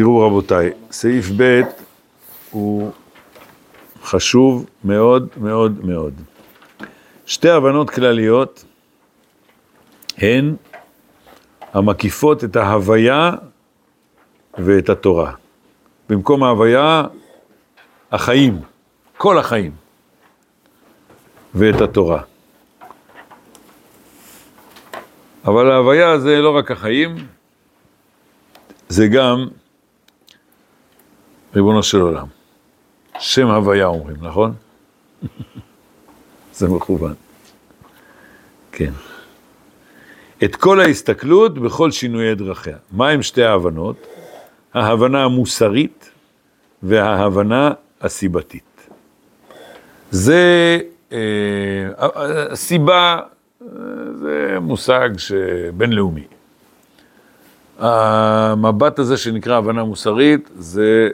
תראו 0.00 0.26
רבותיי, 0.26 0.70
סעיף 0.90 1.26
ב' 1.36 1.60
הוא 2.50 2.90
חשוב 4.02 4.66
מאוד 4.84 5.28
מאוד 5.36 5.84
מאוד. 5.84 6.14
שתי 7.26 7.50
הבנות 7.50 7.90
כלליות 7.90 8.64
הן 10.18 10.56
המקיפות 11.72 12.44
את 12.44 12.56
ההוויה 12.56 13.32
ואת 14.58 14.88
התורה. 14.88 15.32
במקום 16.08 16.42
ההוויה, 16.42 17.04
החיים, 18.12 18.60
כל 19.16 19.38
החיים, 19.38 19.72
ואת 21.54 21.80
התורה. 21.80 22.22
אבל 25.44 25.70
ההוויה 25.70 26.18
זה 26.18 26.36
לא 26.36 26.56
רק 26.56 26.70
החיים, 26.70 27.16
זה 28.88 29.06
גם 29.06 29.48
ריבונו 31.54 31.82
של 31.82 32.00
עולם. 32.00 32.26
שם 33.18 33.46
הוויה 33.46 33.86
אומרים, 33.86 34.16
נכון? 34.20 34.54
זה 36.54 36.68
מכוון. 36.68 37.14
כן. 38.72 38.92
את 40.44 40.56
כל 40.56 40.80
ההסתכלות 40.80 41.58
בכל 41.58 41.90
שינויי 41.90 42.34
דרכיה. 42.34 42.76
מה 42.92 43.08
הם 43.08 43.22
שתי 43.22 43.42
ההבנות? 43.42 44.06
ההבנה 44.74 45.24
המוסרית 45.24 46.10
וההבנה 46.82 47.70
הסיבתית. 48.00 48.88
זה 50.10 50.78
אה, 51.12 51.18
הסיבה, 52.50 53.20
זה 54.14 54.56
מושג 54.60 55.10
בינלאומי. 55.76 56.24
המבט 57.78 58.98
הזה 58.98 59.16
שנקרא 59.16 59.56
הבנה 59.56 59.84
מוסרית, 59.84 60.50
זה, 60.58 61.08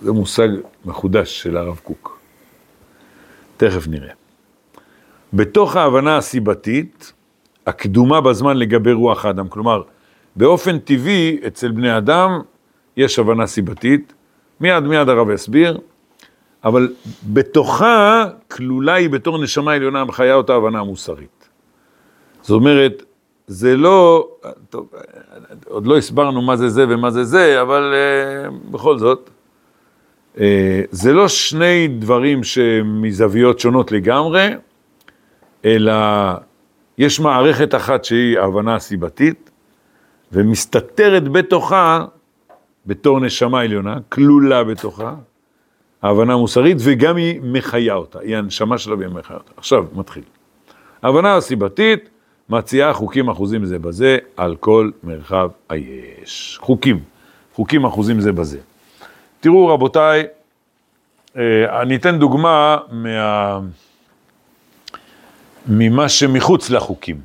זה 0.00 0.12
מושג 0.12 0.48
מחודש 0.84 1.42
של 1.42 1.56
הרב 1.56 1.80
קוק. 1.84 2.18
תכף 3.56 3.88
נראה. 3.88 4.12
בתוך 5.32 5.76
ההבנה 5.76 6.16
הסיבתית, 6.16 7.12
הקדומה 7.66 8.20
בזמן 8.20 8.56
לגבי 8.56 8.92
רוח 8.92 9.24
האדם, 9.24 9.48
כלומר, 9.48 9.82
באופן 10.36 10.78
טבעי, 10.78 11.38
אצל 11.46 11.70
בני 11.70 11.96
אדם 11.96 12.40
יש 12.96 13.18
הבנה 13.18 13.46
סיבתית, 13.46 14.12
מיד 14.60 14.84
מיד 14.84 15.08
הרב 15.08 15.30
יסביר, 15.30 15.78
אבל 16.64 16.92
בתוכה 17.32 18.24
כלולה 18.50 18.94
היא 18.94 19.10
בתור 19.10 19.38
נשמה 19.38 19.72
עליונה 19.72 20.04
מחיה 20.04 20.34
אותה 20.34 20.54
הבנה 20.54 20.80
המוסרית. 20.80 21.48
זאת 22.42 22.50
אומרת, 22.50 23.02
זה 23.46 23.76
לא, 23.76 24.28
טוב, 24.70 24.88
עוד 25.64 25.86
לא 25.86 25.98
הסברנו 25.98 26.42
מה 26.42 26.56
זה 26.56 26.68
זה 26.68 26.84
ומה 26.88 27.10
זה 27.10 27.24
זה, 27.24 27.62
אבל 27.62 27.94
uh, 27.94 28.70
בכל 28.70 28.98
זאת, 28.98 29.30
זה 30.90 31.12
לא 31.12 31.28
שני 31.28 31.88
דברים 31.88 32.44
שמזוויות 32.44 33.60
שונות 33.60 33.92
לגמרי, 33.92 34.48
אלא 35.64 35.92
יש 36.98 37.20
מערכת 37.20 37.74
אחת 37.74 38.04
שהיא 38.04 38.38
ההבנה 38.38 38.74
הסיבתית, 38.74 39.50
ומסתתרת 40.32 41.28
בתוכה, 41.28 42.04
בתור 42.86 43.20
נשמה 43.20 43.60
עליונה, 43.60 43.96
כלולה 44.08 44.64
בתוכה, 44.64 45.14
ההבנה 46.02 46.32
המוסרית, 46.32 46.76
וגם 46.80 47.16
היא 47.16 47.40
מחיה 47.44 47.94
אותה, 47.94 48.18
היא 48.18 48.36
הנשמה 48.36 48.78
שלה 48.78 48.94
והיא 48.94 49.08
מחיה 49.08 49.36
אותה. 49.36 49.52
עכשיו, 49.56 49.84
מתחיל. 49.94 50.22
ההבנה 51.02 51.36
הסיבתית 51.36 52.08
מציעה 52.48 52.92
חוקים 52.92 53.28
אחוזים 53.28 53.64
זה 53.64 53.78
בזה 53.78 54.18
על 54.36 54.56
כל 54.56 54.90
מרחב 55.04 55.50
היש. 55.68 56.58
חוקים, 56.60 56.98
חוקים 57.54 57.84
אחוזים 57.84 58.20
זה 58.20 58.32
בזה. 58.32 58.58
תראו 59.40 59.68
רבותיי, 59.68 60.26
אה, 61.36 61.82
אני 61.82 61.96
אתן 61.96 62.18
דוגמה 62.18 62.78
מה... 62.90 63.60
ממה 65.66 66.08
שמחוץ 66.08 66.70
לחוקים. 66.70 67.20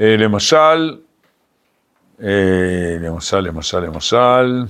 אה, 0.00 0.16
למשל, 0.18 0.96
אה, 2.22 2.96
למשל, 3.00 3.40
למשל, 3.40 3.80
למשל, 3.80 4.64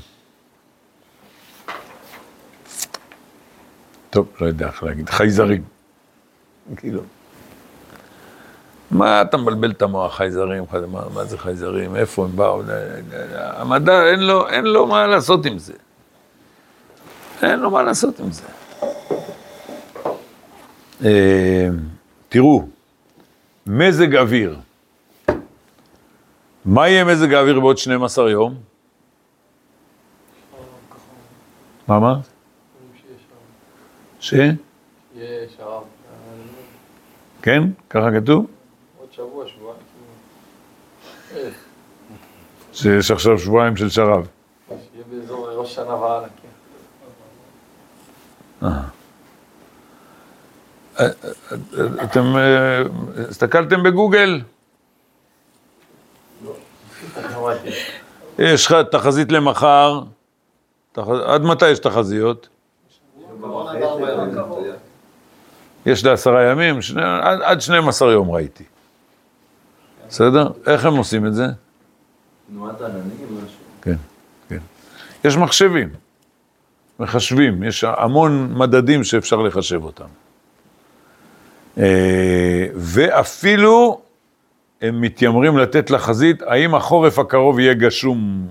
טוב, 4.10 4.28
לא 4.41 4.47
יודע 4.47 4.66
איך 4.66 4.82
להגיד, 4.82 5.10
חייזרים. 5.10 5.62
כאילו, 6.76 7.03
מה 8.91 9.22
אתה 9.22 9.36
מבלבל 9.36 9.71
את 9.71 9.82
המוח, 9.82 10.16
חייזרים, 10.16 10.65
מה, 10.88 11.00
מה 11.15 11.25
זה 11.25 11.38
חייזרים, 11.38 11.97
איפה 11.97 12.25
הם 12.25 12.36
באו, 12.36 12.62
המדע, 13.36 14.06
אין 14.06 14.21
לו, 14.21 14.48
אין 14.48 14.65
לו 14.65 14.86
מה 14.86 15.06
לעשות 15.06 15.47
עם 15.47 15.59
זה. 15.59 15.72
אין 17.44 17.60
לו 17.60 17.71
מה 17.71 17.82
לעשות 17.82 18.21
עם 18.21 18.31
זה. 18.32 18.43
אה, 21.05 21.69
תראו, 22.28 22.62
מזג 23.66 24.16
אוויר. 24.16 24.59
מה 26.65 26.88
יהיה 26.88 27.04
מזג 27.04 27.33
האוויר 27.34 27.60
בעוד 27.60 27.78
12 27.78 28.31
יום? 28.31 28.54
מה 31.88 31.97
אמרת? 31.97 32.19
ש? 34.21 34.34
כן? 37.43 37.62
ככה 37.91 38.09
כתוב? 38.21 38.47
עוד 38.99 39.12
שבוע, 39.12 39.44
שבועיים. 39.49 39.81
שיש 42.72 43.10
עכשיו 43.10 43.38
שבועיים 43.38 43.77
של 43.77 43.91
שרב. 43.91 44.28
יהיה 44.71 45.04
באזור 45.10 45.50
ראש 45.50 45.75
שנה 45.75 45.94
והלאה. 45.94 46.28
אתם 52.02 52.36
אה, 52.36 52.82
הסתכלתם 53.28 53.82
בגוגל? 53.82 54.41
יש 58.38 58.66
לך 58.66 58.76
תחזית 58.91 59.32
למחר, 59.32 60.00
עד 61.26 61.42
מתי 61.42 61.70
יש 61.70 61.78
תחזיות? 61.78 62.48
יש 65.86 66.04
לעשרה 66.04 66.42
ימים, 66.42 66.78
עד, 67.22 67.42
עד 67.42 67.60
12 67.60 68.12
יום 68.12 68.30
ראיתי. 68.30 68.64
בסדר? 70.08 70.48
איך 70.66 70.84
הם 70.84 70.97
עושים 70.97 71.26
את 71.26 71.34
זה? 71.34 71.47
תנועת 72.48 72.80
עננים, 72.80 73.38
משהו. 73.44 73.58
כן, 73.82 73.97
כן. 74.48 74.58
יש 75.24 75.36
מחשבים, 75.36 75.88
מחשבים, 77.00 77.62
יש 77.62 77.84
המון 77.84 78.55
מדדים 78.59 79.05
שאפשר 79.05 79.37
לחשב 79.37 79.84
אותם. 79.84 80.05
אה, 81.78 82.66
ואפילו 82.75 84.00
הם 84.82 85.00
מתיימרים 85.00 85.59
לתת 85.59 85.91
לחזית, 85.91 86.43
האם 86.43 86.75
החורף 86.75 87.19
הקרוב 87.19 87.59
יהיה 87.59 87.75
גשום? 87.75 88.49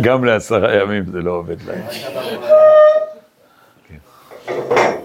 גם 0.00 0.24
לעשרה 0.24 0.76
ימים 0.76 1.04
זה 1.12 1.20
לא 1.20 1.30
עובד 1.30 1.56
להם. 1.62 1.82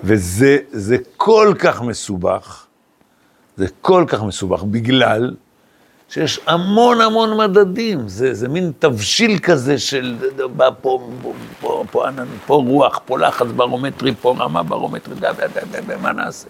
וזה 0.04 0.58
זה 0.72 0.98
כל 1.18 1.54
כך 1.60 1.82
מסובך, 1.82 2.66
זה 3.58 3.66
כל 3.82 4.06
כך 4.08 4.24
מסובך, 4.24 4.64
בגלל 4.64 5.36
שיש 6.10 6.40
המון 6.48 7.02
המון 7.02 7.38
מדדים, 7.38 8.08
זה, 8.08 8.34
זה 8.34 8.48
מין 8.48 8.72
תבשיל 8.80 9.40
כזה 9.40 9.80
של 9.80 10.16
בא 10.56 10.70
פה, 10.82 11.10
פה, 11.22 11.34
פה, 11.62 11.84
פה, 11.92 12.08
ענן, 12.08 12.26
פה 12.46 12.56
רוח, 12.56 13.00
פה 13.06 13.20
לחץ 13.20 13.48
ברומטרי, 13.56 14.14
פה 14.22 14.36
רמה 14.40 14.64
ברומטרית, 14.64 15.18
מה 16.02 16.12
נעשה? 16.12 16.48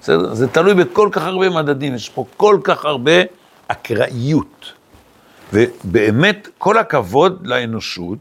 בסדר? 0.00 0.34
זה 0.34 0.48
תלוי 0.48 0.74
בכל 0.74 1.08
כך 1.12 1.22
הרבה 1.22 1.50
מדדים, 1.50 1.94
יש 1.94 2.08
פה 2.08 2.24
כל 2.36 2.58
כך 2.64 2.84
הרבה 2.84 3.12
אקראיות. 3.68 4.72
ובאמת, 5.52 6.48
כל 6.58 6.78
הכבוד 6.78 7.46
לאנושות, 7.46 8.18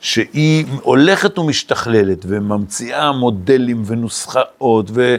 שהיא 0.00 0.66
הולכת 0.82 1.38
ומשתכללת 1.38 2.18
וממציאה 2.28 3.12
מודלים 3.12 3.82
ונוסחאות, 3.86 4.90
ו... 4.90 5.16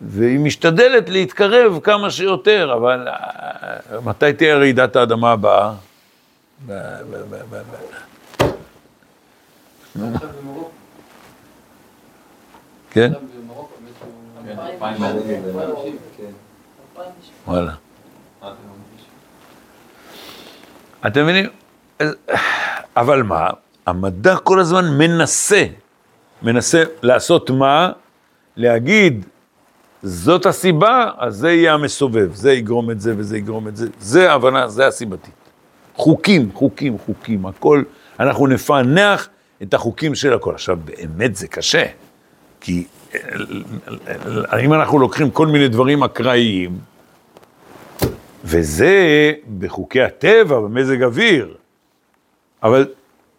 והיא 0.00 0.38
משתדלת 0.38 1.08
להתקרב 1.08 1.80
כמה 1.82 2.10
שיותר, 2.10 2.72
אבל 2.74 3.08
אה, 3.08 4.00
מתי 4.04 4.32
תהיה 4.32 4.56
רעידת 4.56 4.96
האדמה 4.96 5.32
הבאה? 5.32 5.74
כן? 12.90 13.12
וואלה. 17.46 17.72
אתם 21.06 21.22
מבינים? 21.22 21.46
אבל 22.96 23.22
מה? 23.22 23.50
המדע 23.86 24.36
כל 24.36 24.60
הזמן 24.60 24.84
מנסה, 24.98 25.66
מנסה 26.42 26.82
לעשות 27.02 27.50
מה? 27.50 27.92
להגיד 28.56 29.26
זאת 30.02 30.46
הסיבה, 30.46 31.10
אז 31.18 31.36
זה 31.36 31.52
יהיה 31.52 31.74
המסובב, 31.74 32.34
זה 32.34 32.52
יגרום 32.52 32.90
את 32.90 33.00
זה 33.00 33.14
וזה 33.16 33.38
יגרום 33.38 33.68
את 33.68 33.76
זה, 33.76 33.86
זה 34.00 34.30
ההבנה, 34.30 34.68
זה 34.68 34.86
הסיבתית. 34.86 35.34
חוקים, 35.94 36.50
חוקים, 36.54 36.98
חוקים, 36.98 37.46
הכל, 37.46 37.82
אנחנו 38.20 38.46
נפענח 38.46 39.28
את 39.62 39.74
החוקים 39.74 40.14
של 40.14 40.32
הכל. 40.32 40.54
עכשיו, 40.54 40.78
באמת 40.84 41.36
זה 41.36 41.48
קשה, 41.48 41.84
כי 42.60 42.84
אם 44.64 44.74
אנחנו 44.74 44.98
לוקחים 44.98 45.30
כל 45.30 45.46
מיני 45.46 45.68
דברים 45.68 46.02
אקראיים, 46.02 46.78
וזה 48.44 49.32
בחוקי 49.58 50.02
הטבע, 50.02 50.60
במזג 50.60 51.02
אוויר, 51.02 51.54
אבל 52.62 52.86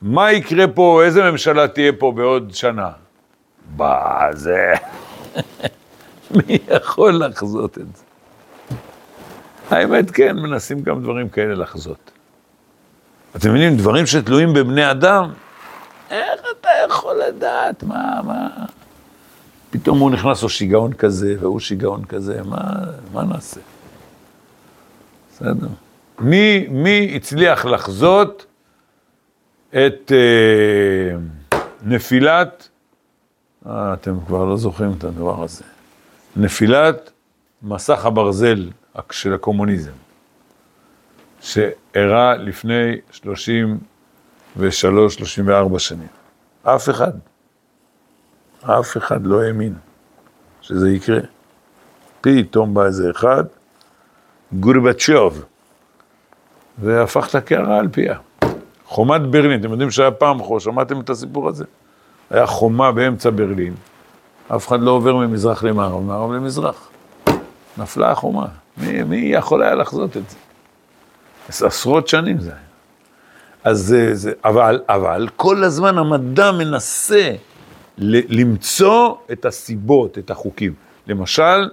מה 0.02 0.32
יקרה 0.32 0.68
פה, 0.68 1.04
איזה 1.06 1.32
ממשלה 1.32 1.68
תהיה 1.68 1.92
פה 1.94 2.12
בעוד 2.12 2.52
שנה? 2.54 2.90
מה 3.78 4.28
זה... 4.32 4.74
מי 6.36 6.58
יכול 6.68 7.26
לחזות 7.26 7.78
את 7.78 7.96
זה? 7.96 8.04
האמת, 9.70 10.12
כן, 10.12 10.36
מנסים 10.36 10.82
גם 10.82 11.04
דברים 11.04 11.30
כאלה 11.30 11.56
לחזות. 11.56 12.12
אתם 13.36 13.50
מבינים, 13.50 13.78
דברים 13.78 14.06
שתלויים 14.06 14.54
בבני 14.54 14.92
אדם, 14.92 15.32
איך 16.10 16.42
אתה 16.60 16.70
יכול 16.90 17.16
לדעת? 17.28 17.84
מה, 17.84 18.22
מה? 18.26 18.48
פתאום 19.70 20.00
הוא 20.00 20.12
נכנס 20.12 20.44
לו 20.44 20.50
שיגעון 20.50 20.94
כזה, 20.94 21.36
והוא 21.40 21.60
שיגעון 21.60 22.06
כזה, 22.06 22.42
מה, 22.44 22.62
מה 23.14 23.24
נעשה? 23.24 23.60
בסדר. 25.32 25.68
מי, 26.20 26.68
מי 26.70 27.14
הצליח 27.16 27.66
לחזות 27.66 28.46
את 29.70 30.12
אה, 30.12 31.18
נפילת, 31.84 32.70
אה, 33.68 33.94
אתם 33.94 34.16
כבר 34.28 34.46
לא 34.46 34.58
זוכרים 34.58 34.92
את 34.98 35.04
הדבר 35.04 35.44
הזה, 35.44 35.64
נפילת 36.36 37.12
מסך 37.64 38.06
הברזל 38.06 38.70
של 39.12 39.34
הקומוניזם, 39.34 39.92
שאירע 41.42 42.36
לפני 42.38 42.96
33-34 44.58 44.62
שנים. 45.78 46.08
אף 46.64 46.90
אחד, 46.90 47.12
אף 48.62 48.98
אחד 48.98 49.26
לא 49.26 49.42
האמין 49.42 49.74
שזה 50.62 50.92
יקרה. 50.92 51.20
פתאום 52.22 52.74
בא 52.74 52.86
איזה 52.86 53.12
אחד, 53.12 53.44
גורבצ'וב, 54.54 55.44
והפך 56.78 57.30
את 57.30 57.36
הקערה 57.36 57.80
על 57.80 57.88
פיה. 57.88 58.18
חומת 58.86 59.22
ברלין, 59.22 59.60
אתם 59.60 59.72
יודעים 59.72 59.92
שהיה 59.92 60.12
פעם, 60.12 60.60
שמעתם 60.60 61.00
את 61.00 61.10
הסיפור 61.10 61.50
הזה? 61.50 61.66
היה 62.30 62.48
חומה 62.48 62.92
באמצע 62.92 63.30
ברלין, 63.30 63.74
אף 64.56 64.68
אחד 64.68 64.82
לא 64.82 64.92
עובר 64.92 65.16
ממזרח 65.16 65.64
למערב, 65.64 66.04
מערב 66.04 66.32
למזרח. 66.32 66.90
נפלה 67.78 68.12
החומה. 68.12 68.48
מי, 68.78 69.04
מי 69.04 69.18
יכול 69.18 69.64
היה 69.64 69.76
לחזות 69.76 70.18
את 70.18 70.24
זה? 70.30 70.38
עשרות 71.68 72.08
שנים 72.08 72.40
זה 72.40 72.50
היה. 72.50 72.60
אז 73.64 73.80
זה, 73.80 74.16
זה, 74.16 74.34
אבל, 74.46 74.82
אבל 74.90 75.28
כל 75.36 75.64
הזמן 75.64 75.98
המדע 75.98 76.52
מנסה 76.52 77.32
ל, 77.98 78.42
למצוא 78.42 79.16
את 79.32 79.46
הסיבות, 79.46 80.18
את 80.18 80.32
החוקים. 80.32 80.74
למשל, 81.08 81.70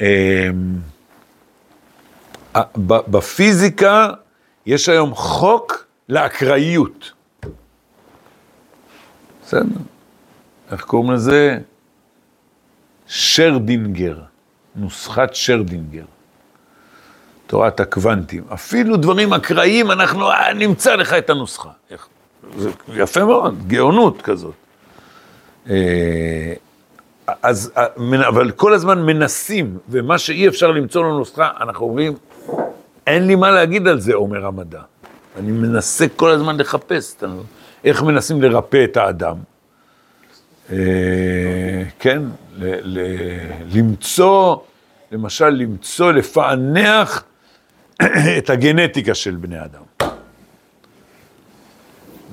אה, 0.00 0.50
בפיזיקה 2.86 4.10
יש 4.66 4.88
היום 4.88 5.14
חוק 5.14 5.86
לאקראיות. 6.08 7.12
בסדר. 9.44 9.62
איך 10.72 10.80
קוראים 10.80 11.10
לזה? 11.10 11.58
שרדינגר, 13.06 14.18
נוסחת 14.76 15.34
שרדינגר. 15.34 16.04
תורת 17.46 17.80
הקוונטים. 17.80 18.44
אפילו 18.54 18.96
דברים 18.96 19.32
אקראיים, 19.32 19.90
אנחנו 19.90 20.30
אה, 20.30 20.54
נמצא 20.54 20.94
לך 20.94 21.12
את 21.12 21.30
הנוסחה. 21.30 21.68
זה 22.56 22.70
יפה 22.94 23.24
מאוד, 23.24 23.68
גאונות 23.68 24.22
כזאת. 24.22 24.54
אה, 25.70 26.52
אז, 27.42 27.72
אה, 27.76 28.28
אבל 28.28 28.50
כל 28.50 28.74
הזמן 28.74 29.02
מנסים, 29.02 29.78
ומה 29.88 30.18
שאי 30.18 30.48
אפשר 30.48 30.70
למצוא 30.70 31.02
לו 31.02 31.18
נוסחה, 31.18 31.50
אנחנו 31.60 31.86
אומרים, 31.86 32.12
אין 33.06 33.26
לי 33.26 33.34
מה 33.34 33.50
להגיד 33.50 33.88
על 33.88 34.00
זה, 34.00 34.14
אומר 34.14 34.46
המדע. 34.46 34.80
אני 35.38 35.52
מנסה 35.52 36.06
כל 36.16 36.30
הזמן 36.30 36.56
לחפש, 36.56 37.16
איך 37.84 38.02
מנסים 38.02 38.42
לרפא 38.42 38.84
את 38.84 38.96
האדם. 38.96 39.36
אה, 40.72 41.82
כן, 41.98 42.22
למצוא, 43.72 44.56
למשל, 45.12 45.48
למצוא, 45.48 46.12
לפענח 46.12 47.24
את 48.38 48.50
הגנטיקה 48.50 49.14
של 49.14 49.36
בני 49.36 49.64
אדם. 49.64 49.82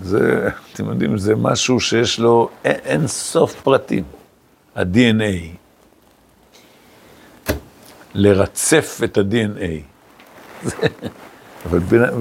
זה, 0.02 0.50
אתם 0.74 0.90
יודעים, 0.90 1.18
זה 1.18 1.36
משהו 1.36 1.80
שיש 1.80 2.20
לו 2.20 2.50
אין, 2.66 3.08
סוף 3.08 3.62
פרטים. 3.62 4.04
ה-DNA. 4.76 5.56
לרצף 8.14 9.00
את 9.04 9.18
ה-DNA. 9.18 9.82
אבל 11.66 11.80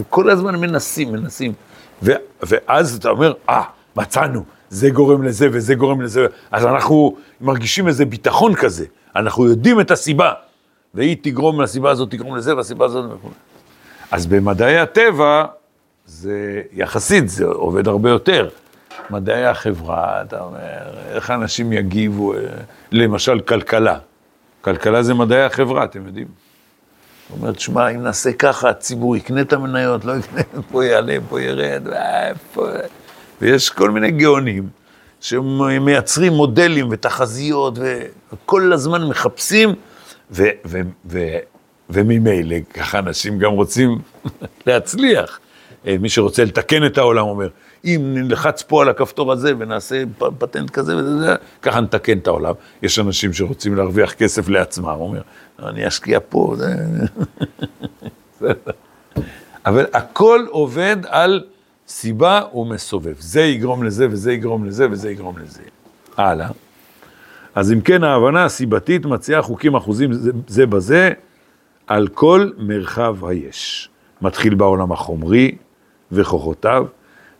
כל 0.08 0.30
הזמן 0.30 0.56
מנסים, 0.56 1.12
מנסים. 1.12 1.52
ו, 2.02 2.12
ואז 2.42 2.96
אתה 2.96 3.08
אומר, 3.08 3.32
אה, 3.48 3.60
ah, 3.60 3.64
מצאנו, 3.96 4.44
זה 4.74 4.90
גורם 4.90 5.22
לזה 5.22 5.48
וזה 5.52 5.74
גורם 5.74 6.00
לזה. 6.00 6.26
אז 6.50 6.66
אנחנו 6.66 7.16
מרגישים 7.40 7.88
איזה 7.88 8.04
ביטחון 8.04 8.54
כזה, 8.54 8.84
אנחנו 9.16 9.46
יודעים 9.46 9.80
את 9.80 9.90
הסיבה. 9.90 10.32
והיא 10.94 11.16
תגרום 11.22 11.60
לסיבה 11.60 11.90
הזאת, 11.90 12.10
תגרום 12.10 12.36
לזה, 12.36 12.56
והסיבה 12.56 12.84
הזאת 12.84 13.04
וכו'. 13.12 13.28
אז 14.10 14.26
במדעי 14.26 14.78
הטבע, 14.78 15.44
זה 16.06 16.62
יחסית, 16.72 17.28
זה 17.28 17.44
עובד 17.44 17.88
הרבה 17.88 18.10
יותר. 18.10 18.48
מדעי 19.10 19.46
החברה, 19.46 20.22
אתה 20.22 20.40
אומר, 20.40 21.14
איך 21.14 21.30
אנשים 21.30 21.72
יגיבו, 21.72 22.34
אה, 22.34 22.38
למשל 22.92 23.40
כלכלה. 23.40 23.98
כלכלה 24.60 25.02
זה 25.02 25.14
מדעי 25.14 25.42
החברה, 25.42 25.84
אתם 25.84 26.06
יודעים. 26.06 26.26
זאת 27.28 27.38
אומרת, 27.40 27.60
שמע, 27.60 27.88
אם 27.88 28.02
נעשה 28.02 28.32
ככה, 28.32 28.68
הציבור 28.68 29.16
יקנה 29.16 29.40
את 29.40 29.52
המניות, 29.52 30.04
לא 30.04 30.12
יקנה, 30.12 30.42
פה 30.72 30.84
יעלה, 30.84 31.16
פה 31.28 31.42
ירד, 31.42 31.82
פה... 32.52 32.66
ויש 33.40 33.70
כל 33.70 33.90
מיני 33.90 34.10
גאונים 34.10 34.68
שמייצרים 35.20 36.32
מודלים 36.32 36.88
ותחזיות, 36.90 37.78
וכל 38.32 38.72
הזמן 38.72 39.08
מחפשים, 39.08 39.74
ו- 40.30 40.48
ו- 40.64 40.80
ו- 41.06 41.38
וממילא, 41.90 42.56
ככה 42.74 42.98
אנשים 42.98 43.38
גם 43.38 43.52
רוצים 43.52 43.98
להצליח. 44.66 45.40
אה, 45.86 45.96
מי 46.00 46.08
שרוצה 46.08 46.44
לתקן 46.44 46.86
את 46.86 46.98
העולם 46.98 47.26
אומר, 47.26 47.48
אם 47.84 48.14
נלחץ 48.14 48.62
פה 48.62 48.82
על 48.82 48.88
הכפתור 48.88 49.32
הזה 49.32 49.52
ונעשה 49.58 50.02
פטנט 50.38 50.70
כזה 50.70 50.96
וזה, 50.96 51.34
ככה 51.62 51.80
נתקן 51.80 52.18
את 52.18 52.26
העולם. 52.26 52.54
יש 52.82 52.98
אנשים 52.98 53.32
שרוצים 53.32 53.76
להרוויח 53.76 54.12
כסף 54.12 54.48
לעצמם, 54.48 54.88
הוא 54.88 55.08
אומר, 55.08 55.22
אני 55.58 55.88
אשקיע 55.88 56.18
פה, 56.28 56.54
זה... 56.58 56.74
אבל 59.66 59.86
הכל 59.92 60.46
עובד 60.50 60.96
על 61.08 61.44
סיבה 61.88 62.40
ומסובב. 62.54 63.14
זה 63.18 63.42
יגרום 63.42 63.84
לזה 63.84 64.06
וזה 64.10 64.32
יגרום 64.32 64.64
לזה 64.64 64.90
וזה 64.90 65.10
יגרום 65.10 65.38
לזה. 65.38 65.62
הלאה. 66.16 66.48
אז 67.54 67.72
אם 67.72 67.80
כן, 67.80 68.04
ההבנה 68.04 68.44
הסיבתית 68.44 69.06
מציעה 69.06 69.42
חוקים 69.42 69.74
אחוזים 69.74 70.12
זה, 70.12 70.30
זה 70.46 70.66
בזה 70.66 71.10
על 71.86 72.08
כל 72.08 72.50
מרחב 72.58 73.24
היש. 73.24 73.88
מתחיל 74.22 74.54
בעולם 74.54 74.92
החומרי 74.92 75.56
וכוחותיו, 76.12 76.86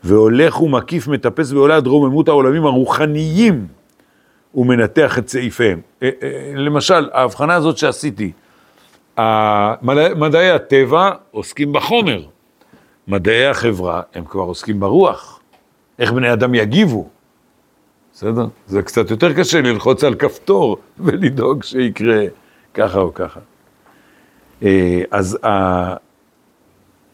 והולך 0.05 0.61
ומקיף, 0.61 1.09
מטפס 1.09 1.53
ועולה 1.53 1.77
עד 1.77 1.87
רוממות 1.87 2.29
העולמים 2.29 2.67
הרוחניים, 2.67 3.67
ומנתח 4.55 5.19
את 5.19 5.29
סעיפיהם. 5.29 5.81
אה, 6.03 6.11
אה, 6.23 6.53
למשל, 6.55 7.09
ההבחנה 7.13 7.55
הזאת 7.55 7.79
שעשיתי, 7.79 8.33
מדעי 10.17 10.51
הטבע 10.51 11.11
עוסקים 11.31 11.73
בחומר, 11.73 12.23
מדעי 13.09 13.47
החברה 13.47 14.03
הם 14.15 14.25
כבר 14.25 14.43
עוסקים 14.43 14.81
ברוח, 14.81 15.41
איך 15.99 16.13
בני 16.13 16.33
אדם 16.33 16.55
יגיבו, 16.55 17.09
בסדר? 18.13 18.47
זה 18.67 18.83
קצת 18.83 19.11
יותר 19.11 19.33
קשה 19.33 19.61
ללחוץ 19.61 20.05
על 20.05 20.15
כפתור 20.15 20.77
ולדאוג 21.05 21.63
שיקרה 21.65 22.25
ככה 22.75 22.99
או 22.99 23.15
ככה. 23.15 23.41
אה, 24.63 25.03
אז 25.11 25.39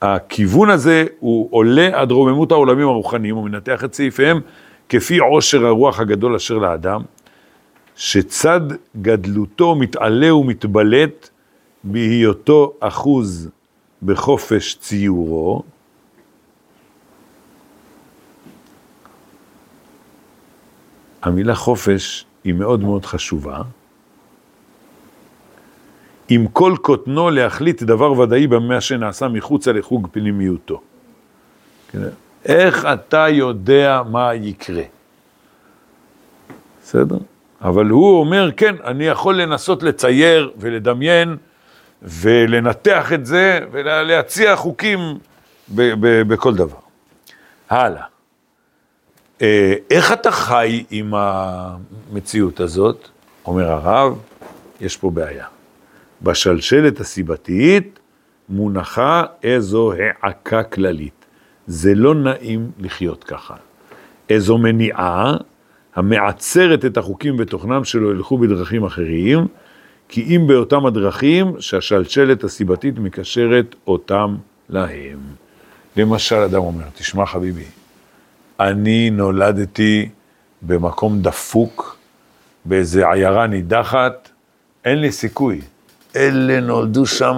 הכיוון 0.02 0.70
הזה 0.70 1.04
הוא 1.20 1.48
עולה 1.50 2.00
עד 2.00 2.10
רוממות 2.10 2.52
העולמים 2.52 2.88
הרוחניים, 2.88 3.36
הוא 3.36 3.44
מנתח 3.44 3.84
את 3.84 3.94
סעיפיהם 3.94 4.40
כפי 4.88 5.18
עושר 5.18 5.66
הרוח 5.66 6.00
הגדול 6.00 6.34
אשר 6.34 6.58
לאדם, 6.58 7.02
שצד 7.96 8.60
גדלותו 9.02 9.74
מתעלה 9.74 10.34
ומתבלט 10.34 11.28
בהיותו 11.84 12.72
אחוז 12.80 13.50
בחופש 14.02 14.74
ציורו, 14.80 15.62
המילה 21.22 21.54
חופש 21.54 22.24
היא 22.44 22.54
מאוד 22.54 22.80
מאוד 22.80 23.06
חשובה, 23.06 23.58
עם 26.28 26.46
כל 26.46 26.74
קוטנו 26.82 27.30
להחליט 27.30 27.82
דבר 27.82 28.12
ודאי 28.12 28.46
במה 28.46 28.80
שנעשה 28.80 29.28
מחוצה 29.28 29.72
לחוג 29.72 30.08
פנימיותו. 30.12 30.80
כן, 31.90 31.98
איך 32.44 32.84
אתה 32.84 33.28
יודע 33.28 34.02
מה 34.10 34.34
יקרה? 34.34 34.82
בסדר? 36.82 37.18
אבל 37.62 37.86
הוא 37.86 38.20
אומר, 38.20 38.50
כן, 38.56 38.74
אני 38.84 39.04
יכול 39.04 39.40
לנסות 39.40 39.82
לצייר 39.82 40.50
ולדמיין 40.56 41.36
ולנתח 42.02 43.12
את 43.12 43.26
זה 43.26 43.60
ולהציע 43.70 44.56
חוקים 44.56 44.98
בכל 45.68 46.54
דבר. 46.54 46.78
הלאה. 47.70 48.04
אה, 49.42 49.74
איך 49.90 50.12
אתה 50.12 50.30
חי 50.30 50.84
עם 50.90 51.14
המציאות 51.14 52.60
הזאת? 52.60 53.08
אומר 53.46 53.70
הרב, 53.70 54.18
יש 54.80 54.96
פה 54.96 55.10
בעיה. 55.10 55.46
בשלשלת 56.22 57.00
הסיבתית 57.00 57.98
מונחה 58.48 59.24
איזו 59.42 59.92
העקה 59.92 60.62
כללית. 60.62 61.24
זה 61.66 61.94
לא 61.94 62.14
נעים 62.14 62.70
לחיות 62.78 63.24
ככה. 63.24 63.54
איזו 64.28 64.58
מניעה 64.58 65.36
המעצרת 65.94 66.84
את 66.84 66.96
החוקים 66.96 67.36
בתוכנם 67.36 67.84
שלא 67.84 68.10
ילכו 68.10 68.38
בדרכים 68.38 68.84
אחרים, 68.84 69.46
כי 70.08 70.36
אם 70.36 70.46
באותם 70.46 70.86
הדרכים 70.86 71.60
שהשלשלת 71.60 72.44
הסיבתית 72.44 72.98
מקשרת 72.98 73.74
אותם 73.86 74.36
להם. 74.68 75.18
למשל, 75.96 76.36
אדם 76.36 76.60
אומר, 76.60 76.84
תשמע 76.94 77.26
חביבי, 77.26 77.64
אני 78.60 79.10
נולדתי 79.10 80.08
במקום 80.62 81.22
דפוק, 81.22 81.96
באיזה 82.64 83.08
עיירה 83.08 83.46
נידחת, 83.46 84.28
אין 84.84 84.98
לי 84.98 85.12
סיכוי. 85.12 85.60
אלה 86.16 86.60
נולדו 86.60 87.06
שם 87.06 87.36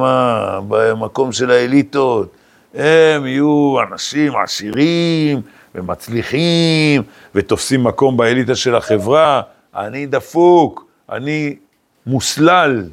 במקום 0.69 1.33
של 1.33 1.51
האליטות, 1.51 2.33
הם 2.75 3.27
יהיו 3.27 3.77
אנשים 3.91 4.37
עשירים 4.37 5.41
ומצליחים 5.75 7.03
ותופסים 7.35 7.85
מקום 7.85 8.17
באליטה 8.17 8.55
של 8.55 8.75
החברה. 8.75 9.43
אני 9.77 10.07
דפוק, 10.07 10.87
אני 11.11 11.57
מוסלל, 12.07 12.85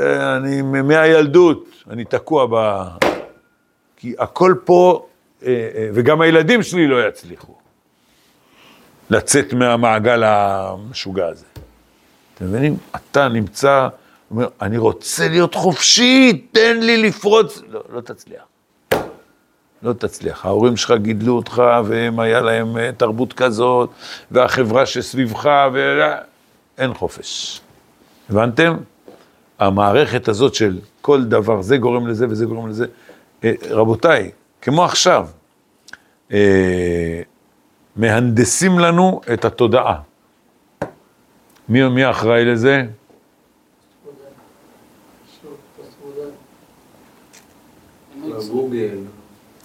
אני 0.00 0.62
מהילדות, 0.62 1.64
אני 1.90 2.04
תקוע 2.04 2.46
ב... 2.50 2.82
כי 3.96 4.14
הכל 4.18 4.54
פה, 4.64 5.06
וגם 5.94 6.20
הילדים 6.20 6.62
שלי 6.62 6.86
לא 6.86 7.08
יצליחו 7.08 7.54
לצאת 9.10 9.52
מהמעגל 9.52 10.22
המשוגע 10.24 11.26
הזה. 11.26 11.44
אתם 12.34 12.44
מבינים? 12.44 12.76
אתה 12.96 13.28
נמצא, 13.28 13.88
אומר, 14.30 14.48
אני 14.62 14.78
רוצה 14.78 15.28
להיות 15.28 15.54
חופשי, 15.54 16.46
תן 16.52 16.80
לי 16.80 17.02
לפרוץ. 17.02 17.62
לא, 17.68 17.82
לא 17.92 18.00
תצליח. 18.00 18.42
לא 19.82 19.92
תצליח. 19.92 20.46
ההורים 20.46 20.76
שלך 20.76 20.94
גידלו 21.02 21.36
אותך, 21.36 21.62
והם, 21.84 22.20
היה 22.20 22.40
להם 22.40 22.76
אה, 22.76 22.90
תרבות 22.96 23.32
כזאת, 23.32 23.90
והחברה 24.30 24.86
שסביבך, 24.86 25.50
ואין 25.72 26.94
חופש. 26.94 27.60
הבנתם? 28.30 28.76
המערכת 29.58 30.28
הזאת 30.28 30.54
של 30.54 30.78
כל 31.00 31.24
דבר, 31.24 31.62
זה 31.62 31.76
גורם 31.76 32.06
לזה 32.06 32.26
וזה 32.30 32.46
גורם 32.46 32.68
לזה. 32.68 32.86
אה, 33.44 33.52
רבותיי, 33.70 34.30
כמו 34.64 34.84
עכשיו, 34.84 35.28
אה, 36.32 37.22
מהנדסים 37.96 38.78
לנו 38.78 39.20
את 39.32 39.44
התודעה. 39.44 40.00
מי, 41.68 41.88
מי 41.88 42.10
אחראי 42.10 42.44
לזה? 42.44 42.82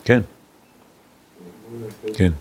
כן, 0.03 0.21
כן. 2.13 2.31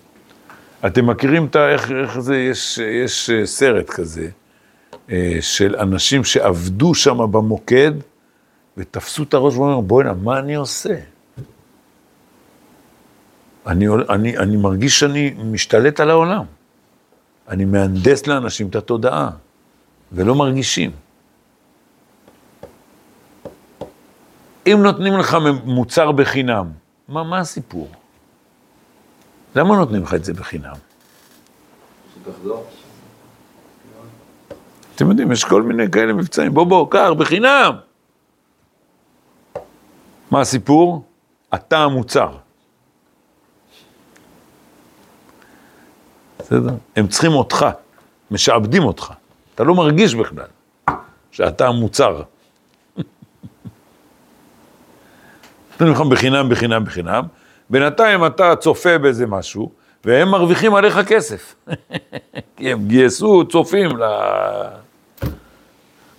אתם 0.86 1.06
מכירים 1.06 1.46
את 1.46 1.56
ה... 1.56 1.72
איך, 1.72 1.90
איך 1.90 2.18
זה, 2.18 2.36
יש, 2.36 2.78
יש 2.78 3.30
אה, 3.30 3.46
סרט 3.46 3.90
כזה, 3.90 4.28
אה, 5.10 5.38
של 5.40 5.76
אנשים 5.76 6.24
שעבדו 6.24 6.94
שם 6.94 7.18
במוקד, 7.32 7.92
ותפסו 8.76 9.22
את 9.22 9.34
הראש 9.34 9.54
ואומרים, 9.54 9.88
בוא'נה, 9.88 10.12
מה 10.12 10.38
אני 10.38 10.54
עושה? 10.54 10.94
אני, 13.68 13.86
אני, 14.08 14.38
אני 14.38 14.56
מרגיש 14.56 15.00
שאני 15.00 15.30
משתלט 15.30 16.00
על 16.00 16.10
העולם. 16.10 16.44
אני 17.48 17.64
מהנדס 17.64 18.26
לאנשים 18.26 18.68
את 18.68 18.76
התודעה, 18.76 19.30
ולא 20.12 20.34
מרגישים. 20.34 20.90
אם 24.66 24.78
נותנים 24.82 25.18
לך 25.18 25.36
מוצר 25.64 26.12
בחינם, 26.12 26.70
מה, 27.08 27.22
מה 27.22 27.38
הסיפור? 27.38 27.88
למה 29.54 29.76
נותנים 29.76 30.02
לך 30.02 30.14
את 30.14 30.24
זה 30.24 30.32
בחינם? 30.34 30.74
אתם 34.94 35.10
יודעים, 35.10 35.32
יש 35.32 35.44
כל 35.44 35.62
מיני 35.62 35.90
כאלה 35.90 36.12
מבצעים, 36.12 36.54
בוא 36.54 36.64
בוא, 36.64 36.90
קח, 36.90 37.08
בחינם. 37.18 37.76
מה 40.30 40.40
הסיפור? 40.40 41.04
אתה 41.54 41.78
המוצר. 41.78 42.47
בסדר? 46.48 46.74
הם 46.96 47.08
צריכים 47.08 47.32
אותך, 47.32 47.66
משעבדים 48.30 48.84
אותך. 48.84 49.12
אתה 49.54 49.64
לא 49.64 49.74
מרגיש 49.74 50.14
בכלל 50.14 50.46
שאתה 51.30 51.68
המוצר. 51.68 52.22
נותנים 55.70 55.92
לך 55.92 56.00
בחינם, 56.00 56.48
בחינם, 56.48 56.84
בחינם. 56.84 57.24
בינתיים 57.70 58.26
אתה 58.26 58.56
צופה 58.56 58.98
באיזה 58.98 59.26
משהו, 59.26 59.72
והם 60.04 60.28
מרוויחים 60.28 60.74
עליך 60.74 60.98
כסף. 61.08 61.54
כי 62.56 62.72
הם 62.72 62.88
גייסו 62.88 63.44
צופים 63.48 63.90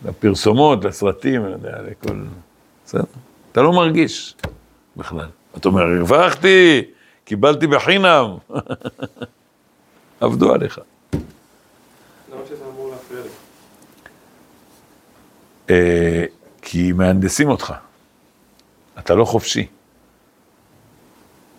לפרסומות, 0.05 0.85
לסרטים, 0.85 1.45
אני 1.45 1.51
יודע, 1.51 1.77
לכל... 1.81 2.23
בסדר? 2.85 3.03
אתה 3.51 3.61
לא 3.61 3.73
מרגיש 3.73 4.35
בכלל. 4.97 5.27
אתה 5.57 5.69
אומר, 5.69 5.81
הרווחתי, 5.81 6.81
קיבלתי 7.23 7.67
בחינם. 7.67 8.37
עבדו 10.19 10.53
עליך. 10.53 10.79
למה 11.13 12.41
שזה 12.49 12.63
אמור 12.73 12.89
להפריע 12.89 13.21
לי? 13.23 13.29
אה, 15.69 16.25
כי 16.61 16.91
מהנדסים 16.91 17.49
אותך. 17.49 17.73
אתה 18.99 19.15
לא 19.15 19.25
חופשי. 19.25 19.67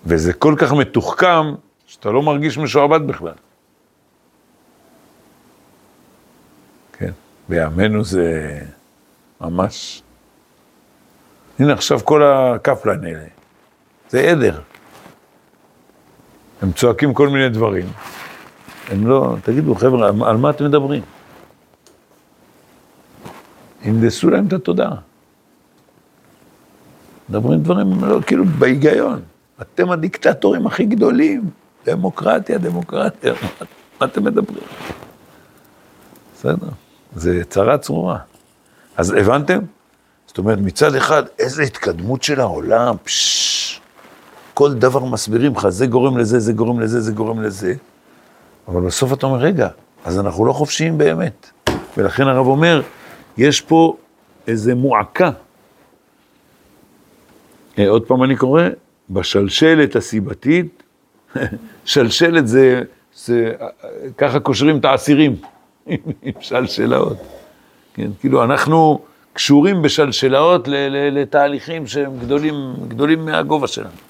וזה 0.04 0.32
כל 0.32 0.54
כך 0.58 0.72
מתוחכם, 0.72 1.54
שאתה 1.86 2.10
לא 2.10 2.22
מרגיש 2.22 2.58
משועבד 2.58 3.06
בכלל. 3.06 3.34
כן, 6.92 7.10
בימינו 7.48 8.04
זה 8.04 8.58
ממש... 9.40 10.02
הנה 11.58 11.72
עכשיו 11.72 12.04
כל 12.04 12.22
הקפלן 12.22 13.04
האלה, 13.04 13.24
זה 14.10 14.20
עדר. 14.20 14.60
הם 16.62 16.72
צועקים 16.72 17.14
כל 17.14 17.28
מיני 17.28 17.48
דברים. 17.48 17.86
הם 18.90 19.06
לא, 19.06 19.36
תגידו, 19.42 19.74
חבר'ה, 19.74 20.08
על 20.08 20.36
מה- 20.36 20.50
אתם 20.50 20.64
מדברים? 20.64 21.02
הנדסו 23.84 24.30
להם 24.30 24.46
את 24.46 24.52
התודעה. 24.52 24.94
מדברים 27.28 27.60
דברים 27.62 28.04
לא, 28.04 28.20
כאילו 28.26 28.44
בהיגיון. 28.44 29.20
אתם 29.62 29.90
הדיקטטורים 29.90 30.66
הכי 30.66 30.84
גדולים. 30.84 31.50
דמוקרטיה, 31.86 32.58
דמוקרטיה, 32.58 33.32
מה, 34.00 34.06
אתם 34.06 34.24
מדברים? 34.24 34.62
בסדר, 36.36 36.68
זה 37.16 37.42
צרה 37.48 37.78
צרורה. 37.78 38.18
אז 38.96 39.10
הבנתם? 39.12 39.58
זאת 40.26 40.38
אומרת, 40.38 40.58
מצד 40.58 40.94
אחד, 40.94 41.22
איזה 41.38 41.62
התקדמות 41.62 42.22
של 42.22 42.40
העולם, 42.40 42.96
פשש, 43.04 43.80
כל 44.54 44.74
דבר 44.74 45.04
מסבירים 45.04 45.52
לך, 45.54 45.68
זה 45.68 45.86
גורם 45.86 46.18
לזה, 46.18 46.38
זה 46.38 46.52
גורם 46.52 46.80
לזה, 46.80 47.00
זה 47.00 47.12
גורם 47.12 47.42
לזה. 47.42 47.74
אבל 48.70 48.80
בסוף 48.80 49.12
אתה 49.12 49.26
אומר, 49.26 49.38
רגע, 49.38 49.68
אז 50.04 50.18
אנחנו 50.18 50.44
לא 50.44 50.52
חופשיים 50.52 50.98
באמת. 50.98 51.50
ולכן 51.96 52.28
הרב 52.28 52.46
אומר, 52.46 52.82
יש 53.38 53.60
פה 53.60 53.96
איזה 54.46 54.74
מועקה. 54.74 55.30
אה, 57.78 57.88
עוד 57.88 58.02
פעם 58.02 58.22
אני 58.22 58.36
קורא, 58.36 58.62
בשלשלת 59.10 59.96
הסיבתית, 59.96 60.82
שלשלת 61.84 62.48
זה, 62.48 62.82
זה, 63.14 63.52
ככה 64.18 64.40
קושרים 64.40 64.76
את 64.78 64.84
האסירים, 64.84 65.36
עם 65.86 66.32
שלשלאות. 66.40 67.16
כן, 67.94 68.10
כאילו 68.20 68.44
אנחנו 68.44 69.00
קשורים 69.32 69.82
בשלשלאות 69.82 70.68
לתהליכים 71.12 71.86
שהם 71.86 72.18
גדולים, 72.18 72.74
גדולים 72.88 73.24
מהגובה 73.24 73.66
שלנו. 73.66 74.09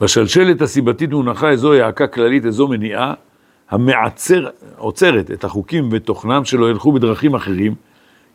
בשלשלת 0.00 0.62
הסיבתית 0.62 1.10
מונחה 1.10 1.50
איזו 1.50 1.72
העקה 1.72 2.06
כללית, 2.06 2.46
איזו 2.46 2.68
מניעה, 2.68 3.14
המעצר, 3.70 4.48
עוצרת 4.76 5.30
את 5.30 5.44
החוקים 5.44 5.88
ותוכנם 5.92 6.44
שלא 6.44 6.70
ילכו 6.70 6.92
בדרכים 6.92 7.34
אחרים, 7.34 7.74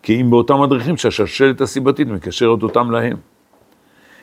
כי 0.03 0.21
אם 0.21 0.29
באותם 0.29 0.61
הדרכים 0.61 0.97
שהשלשלת 0.97 1.61
הסיבתית 1.61 2.07
מקשרת 2.07 2.63
אותם 2.63 2.91
להם. 2.91 3.17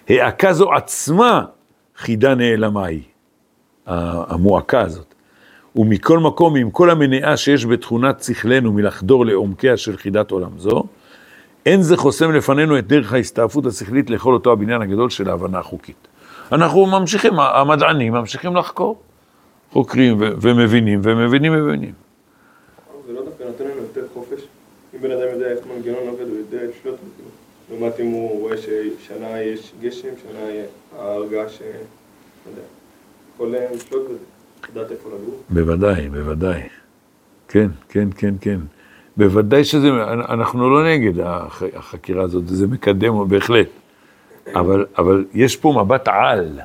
העקה 0.08 0.52
זו 0.52 0.72
עצמה 0.72 1.44
חידה 1.96 2.34
נעלמה 2.34 2.86
היא, 2.86 3.02
המועקה 3.86 4.80
הזאת. 4.80 5.14
ומכל 5.76 6.18
מקום, 6.18 6.56
עם 6.56 6.70
כל 6.70 6.90
המניעה 6.90 7.36
שיש 7.36 7.66
בתכונת 7.66 8.22
שכלנו 8.22 8.72
מלחדור 8.72 9.26
לעומקיה 9.26 9.76
של 9.76 9.96
חידת 9.96 10.30
עולם 10.30 10.50
זו, 10.58 10.84
אין 11.66 11.82
זה 11.82 11.96
חוסם 11.96 12.32
לפנינו 12.32 12.78
את 12.78 12.86
דרך 12.86 13.12
ההסתעפות 13.12 13.66
השכלית 13.66 14.10
לכל 14.10 14.34
אותו 14.34 14.52
הבניין 14.52 14.82
הגדול 14.82 15.10
של 15.10 15.28
ההבנה 15.28 15.58
החוקית. 15.58 16.08
אנחנו 16.52 16.86
ממשיכים, 16.86 17.40
המדענים 17.40 18.12
ממשיכים 18.12 18.56
לחקור, 18.56 18.98
חוקרים 19.72 20.16
ומבינים, 20.18 21.00
ומבינים 21.02 21.52
ומבינים. 21.54 21.92
זה 23.06 23.12
לא 23.12 23.24
דווקא 23.24 23.42
נותן 23.42 23.64
לנו 23.64 23.80
יותר 23.80 24.02
חופש. 24.14 24.40
אם 24.94 25.00
בן 25.00 25.10
אדם 25.10 25.28
יודע 25.32 25.46
איך 25.46 25.58
מנגנון 25.66 26.08
עובד, 26.08 26.28
הוא 26.28 26.36
יודע 26.36 26.58
לשלוט 26.64 26.94
בזה. 26.94 27.28
לעומת 27.70 28.00
אם 28.00 28.06
הוא 28.06 28.40
רואה 28.40 28.56
ששנה 28.56 29.40
יש 29.40 29.72
גשם, 29.80 30.08
שנה 30.22 30.40
יהיה 30.40 30.64
ההרגעה 30.98 31.48
ש... 31.48 31.62
לא 31.62 32.50
יודע. 32.50 32.62
יכול 33.34 33.54
לשלוט 33.74 34.08
בזה. 34.08 34.18
לדעת 34.72 34.90
איפה 34.90 35.08
לגור. 35.08 35.42
בוודאי, 35.50 36.08
בוודאי. 36.08 36.62
כן, 37.48 37.68
כן, 37.88 38.08
כן, 38.16 38.34
כן. 38.40 38.60
בוודאי 39.16 39.64
שזה, 39.64 39.88
אנחנו 40.28 40.70
לא 40.70 40.88
נגד 40.88 41.20
הח, 41.20 41.62
החקירה 41.74 42.22
הזאת, 42.22 42.48
זה 42.48 42.66
מקדם 42.66 43.28
בהחלט. 43.28 43.68
אבל, 44.54 44.86
אבל 44.98 45.24
יש 45.34 45.56
פה 45.56 45.82
מבט 45.84 46.08
על. 46.08 46.60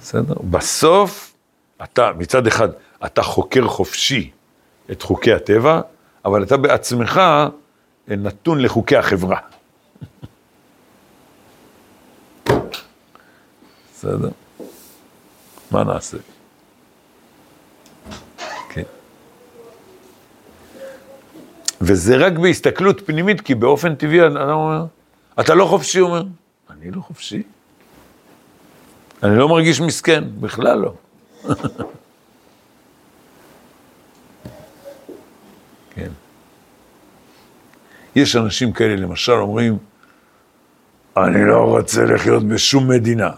בסדר? 0.00 0.34
בסוף, 0.50 1.34
אתה, 1.82 2.10
מצד 2.18 2.46
אחד, 2.46 2.68
אתה 3.04 3.22
חוקר 3.22 3.68
חופשי 3.68 4.30
את 4.90 5.02
חוקי 5.02 5.32
הטבע, 5.32 5.80
אבל 6.24 6.42
אתה 6.42 6.56
בעצמך 6.56 7.20
נתון 8.08 8.62
לחוקי 8.62 8.96
החברה. 8.96 9.38
בסדר? 13.94 14.28
מה 15.70 15.84
נעשה? 15.84 16.18
כן. 18.68 18.82
וזה 21.80 22.16
רק 22.16 22.32
בהסתכלות 22.32 23.06
פנימית, 23.06 23.40
כי 23.40 23.54
באופן 23.54 23.94
טבעי 23.94 24.26
אדם 24.26 24.36
אומר, 24.36 24.84
אתה 25.40 25.54
לא 25.54 25.66
חופשי, 25.66 25.98
הוא 25.98 26.08
אומר, 26.08 26.22
אני 26.70 26.90
לא 26.90 27.00
חופשי. 27.00 27.42
אני 29.22 29.38
לא 29.38 29.48
מרגיש 29.48 29.80
מסכן, 29.80 30.24
בכלל 30.40 30.78
לא. 30.78 30.92
כן. 35.94 36.10
יש 38.16 38.36
אנשים 38.36 38.72
כאלה, 38.72 38.96
למשל, 38.96 39.32
אומרים, 39.32 39.78
אני 41.16 41.44
לא 41.44 41.58
רוצה 41.58 42.04
לחיות 42.04 42.42
בשום 42.48 42.88
מדינה. 42.88 43.30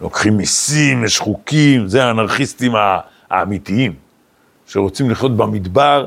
לוקחים 0.00 0.36
מיסים, 0.36 1.04
יש 1.04 1.18
חוקים, 1.18 1.88
זה 1.88 2.04
האנרכיסטים 2.04 2.72
האמיתיים, 3.30 3.94
שרוצים 4.66 5.10
לחיות 5.10 5.36
במדבר, 5.36 6.06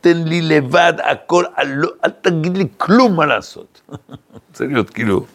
תן 0.00 0.22
לי 0.24 0.42
לבד 0.42 0.92
הכל, 1.02 1.44
אל, 1.58 1.68
לא, 1.68 1.88
אל 2.04 2.10
תגיד 2.10 2.56
לי 2.56 2.66
כלום 2.76 3.16
מה 3.16 3.26
לעשות. 3.26 3.80
רוצה 4.48 4.64
להיות 4.64 4.90
כאילו 4.90 5.26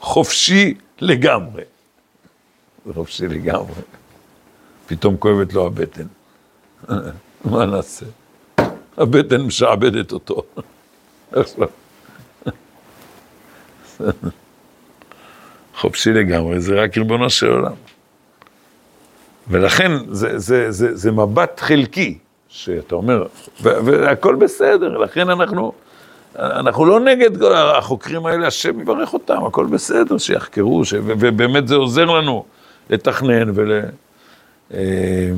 חופשי 0.00 0.74
לגמרי. 1.00 1.62
חופשי 2.94 3.28
לגמרי. 3.28 3.82
פתאום 4.86 5.16
כואבת 5.16 5.52
לו 5.52 5.66
הבטן. 5.66 6.06
מה 7.50 7.66
נעשה? 7.66 8.06
הבטן 8.96 9.40
משעבדת 9.40 10.12
אותו. 10.12 10.42
חופשי 15.80 16.12
לגמרי, 16.12 16.60
זה 16.60 16.74
רק 16.74 16.98
ריבונו 16.98 17.30
של 17.30 17.50
עולם. 17.50 17.74
ולכן 19.48 19.92
זה, 20.10 20.38
זה, 20.38 20.70
זה, 20.70 20.96
זה 20.96 21.12
מבט 21.12 21.60
חלקי, 21.60 22.18
שאתה 22.56 22.94
אומר, 22.94 23.26
והכל 23.60 24.34
בסדר, 24.34 24.98
לכן 24.98 25.30
אנחנו, 25.30 25.72
אנחנו 26.36 26.86
לא 26.86 27.00
נגד 27.00 27.42
החוקרים 27.42 28.26
האלה, 28.26 28.46
השם 28.46 28.80
יברך 28.80 29.12
אותם, 29.12 29.44
הכל 29.44 29.66
בסדר, 29.66 30.18
שיחקרו, 30.18 30.84
ש, 30.84 30.94
ובאמת 31.00 31.68
זה 31.68 31.74
עוזר 31.74 32.04
לנו 32.04 32.44
לתכנן 32.90 33.50
ול... 33.54 33.80
אה, 34.74 35.30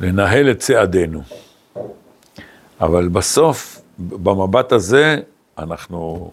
לנהל 0.00 0.50
את 0.50 0.58
צעדינו. 0.58 1.22
אבל 2.80 3.08
בסוף, 3.08 3.80
במבט 3.98 4.72
הזה, 4.72 5.16
אנחנו 5.58 6.30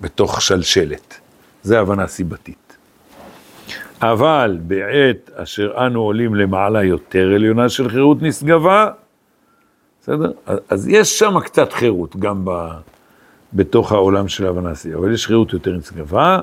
בתוך 0.00 0.42
שלשלת. 0.42 1.20
זה 1.62 1.80
הבנה 1.80 2.06
סיבתית. 2.06 2.65
אבל 4.00 4.58
בעת 4.62 5.30
אשר 5.34 5.86
אנו 5.86 6.02
עולים 6.02 6.34
למעלה 6.34 6.84
יותר 6.84 7.32
עליונה 7.34 7.68
של 7.68 7.88
חירות 7.88 8.22
נשגבה, 8.22 8.90
בסדר? 10.00 10.32
אז 10.68 10.88
יש 10.88 11.18
שם 11.18 11.40
קצת 11.40 11.72
חירות, 11.72 12.16
גם 12.16 12.44
ב, 12.44 12.68
בתוך 13.52 13.92
העולם 13.92 14.28
של 14.28 14.46
הסיבתית, 14.46 14.94
אבל 14.94 15.12
יש 15.12 15.26
חירות 15.26 15.52
יותר 15.52 15.72
נשגבה, 15.72 16.38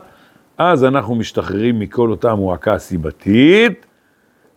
אז 0.58 0.84
אנחנו 0.84 1.16
משתחררים 1.16 1.80
מכל 1.80 2.10
אותה 2.10 2.36
מועקה 2.36 2.78
סיבתית, 2.80 3.86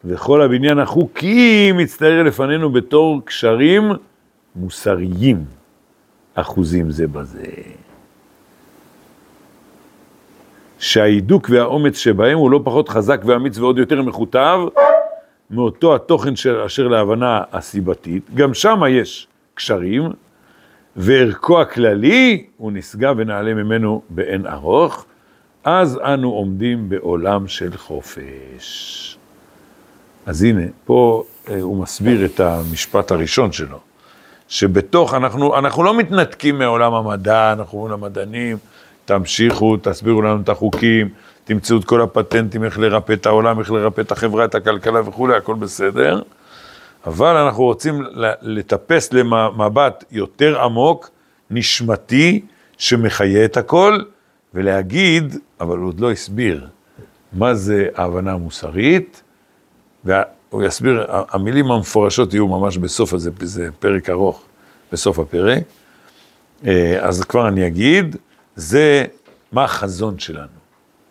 וכל 0.05 0.43
הבניין 0.43 0.79
החוקי 0.79 1.73
מצטער 1.73 2.23
לפנינו 2.23 2.71
בתור 2.71 3.21
קשרים 3.25 3.93
מוסריים. 4.57 5.45
אחוזים 6.35 6.91
זה 6.91 7.07
בזה. 7.07 7.47
שההידוק 10.87 11.51
והאומץ 11.51 11.99
שבהם 11.99 12.39
הוא 12.39 12.51
לא 12.51 12.61
פחות 12.65 12.89
חזק 12.89 13.21
ואמיץ 13.25 13.59
ועוד 13.59 13.79
יותר 13.79 14.03
מכותב 14.03 14.59
מאותו 15.51 15.95
התוכן 15.95 16.37
של 16.37 16.61
אשר 16.61 16.89
להבנה 16.89 17.43
הסיבתית, 17.53 18.23
גם 18.35 18.55
שם 18.55 18.83
יש 18.91 19.27
קשרים, 19.55 20.13
וערכו 20.97 21.61
הכללי 21.61 22.47
הוא 22.57 22.73
נשגב 22.73 23.15
ונעלה 23.19 23.55
ממנו 23.55 24.03
באין 24.11 24.47
ארוך, 24.47 25.07
אז 25.65 25.99
אנו 26.05 26.33
עומדים 26.33 26.89
בעולם 26.89 27.49
של 27.49 27.77
חופש. 27.77 29.19
אז 30.27 30.43
הנה, 30.43 30.63
פה 30.85 31.25
אה, 31.49 31.61
הוא 31.61 31.83
מסביר 31.83 32.25
את 32.25 32.41
המשפט 32.41 33.11
הראשון 33.11 33.53
שלו. 33.53 33.79
שבתוך, 34.49 35.15
אנחנו, 35.15 35.59
אנחנו 35.59 35.83
לא 35.83 35.99
מתנתקים 35.99 36.59
מעולם 36.59 36.95
המדע, 36.95 37.53
אנחנו 37.53 37.79
אומרים 37.79 37.93
למדענים, 37.93 38.57
תמשיכו, 39.07 39.77
תסבירו 39.83 40.23
לנו 40.23 40.41
את 40.41 40.49
החוקים, 40.49 41.09
תמצאו 41.45 41.77
את 41.77 41.85
כל 41.85 42.01
הפטנטים, 42.01 42.65
איך 42.65 42.79
לרפא 42.79 43.13
את 43.13 43.27
העולם, 43.27 43.59
איך 43.59 43.71
לרפא 43.71 44.01
את 44.01 44.13
החברה, 44.13 44.45
את 44.45 44.55
הכלכלה 44.55 45.09
וכולי, 45.09 45.37
הכל 45.37 45.55
בסדר. 45.55 46.23
אבל 47.07 47.37
אנחנו 47.37 47.65
רוצים 47.65 48.03
לטפס 48.43 49.13
למבט 49.13 50.05
יותר 50.11 50.63
עמוק, 50.63 51.11
נשמתי, 51.51 52.41
שמחיה 52.79 53.45
את 53.45 53.57
הכל, 53.57 53.99
ולהגיד, 54.55 55.37
אבל 55.61 55.79
הוא 55.79 55.89
עוד 55.89 56.01
לא 56.01 56.13
הסביר, 56.13 56.67
מה 57.33 57.55
זה 57.55 57.89
ההבנה 57.95 58.33
המוסרית, 58.33 59.23
הוא 60.51 60.63
יסביר, 60.63 61.07
המילים 61.09 61.71
המפורשות 61.71 62.35
יהיו 62.35 62.49
ממש 62.49 62.79
בסוף 62.79 63.15
הזה, 63.15 63.31
זה 63.41 63.69
פרק 63.79 64.11
ארוך, 64.11 64.43
בסוף 64.93 65.19
הפרק. 65.19 65.63
אה, 66.67 66.99
אז 67.01 67.25
כבר 67.25 67.49
אני 67.49 67.67
אגיד, 67.67 68.17
זה 68.57 69.05
מה 69.53 69.65
החזון 69.65 70.19
שלנו, 70.19 70.59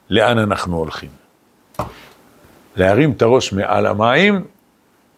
לאן 0.09 0.37
אנחנו 0.37 0.77
הולכים. 0.77 1.09
להרים 2.75 3.11
את 3.11 3.21
הראש 3.21 3.53
מעל 3.53 3.85
המים 3.85 4.45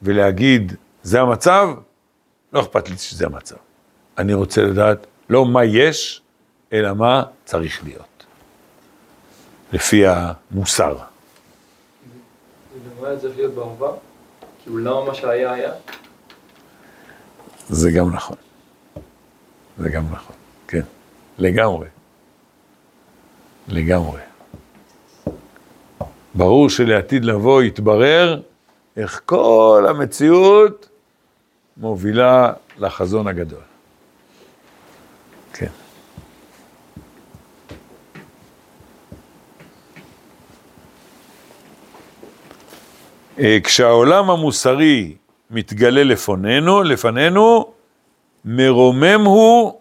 ולהגיד, 0.02 0.76
זה 1.04 1.22
המצב, 1.22 1.68
לא 2.54 2.62
אכפת 2.62 2.90
לי 2.90 2.98
שזה 2.98 3.26
המצב. 3.26 3.56
אני 4.18 4.34
רוצה 4.34 4.62
לדעת 4.62 5.08
לא 5.30 5.46
מה 5.46 5.66
יש, 5.66 6.22
אלא 6.74 6.94
מה 6.94 7.24
צריך 7.46 7.84
להיות, 7.84 8.26
לפי 9.74 10.04
המוסר. 10.08 10.98
כאילו 14.63 14.78
למה 14.78 15.06
מה 15.06 15.13
שהיה 15.13 15.54
היה? 15.54 15.72
זה 17.70 17.92
גם 17.92 18.13
נכון. 18.13 18.38
זה 19.78 19.90
גם 19.90 20.04
נכון, 20.12 20.36
כן. 20.68 20.82
לגמרי. 21.38 21.88
לגמרי. 23.67 24.21
ברור 26.36 26.69
שלעתיד 26.69 27.25
לבוא 27.25 27.63
יתברר 27.63 28.41
איך 28.97 29.21
כל 29.25 29.86
המציאות 29.89 30.89
מובילה 31.77 32.53
לחזון 32.77 33.27
הגדול. 33.27 33.60
כן. 35.53 35.71
אה, 43.39 43.58
כשהעולם 43.63 44.30
המוסרי 44.30 45.15
מתגלה 45.51 46.03
לפנינו, 46.03 46.84
לפנינו, 46.84 47.71
מרומם 48.45 49.21
הוא 49.25 49.80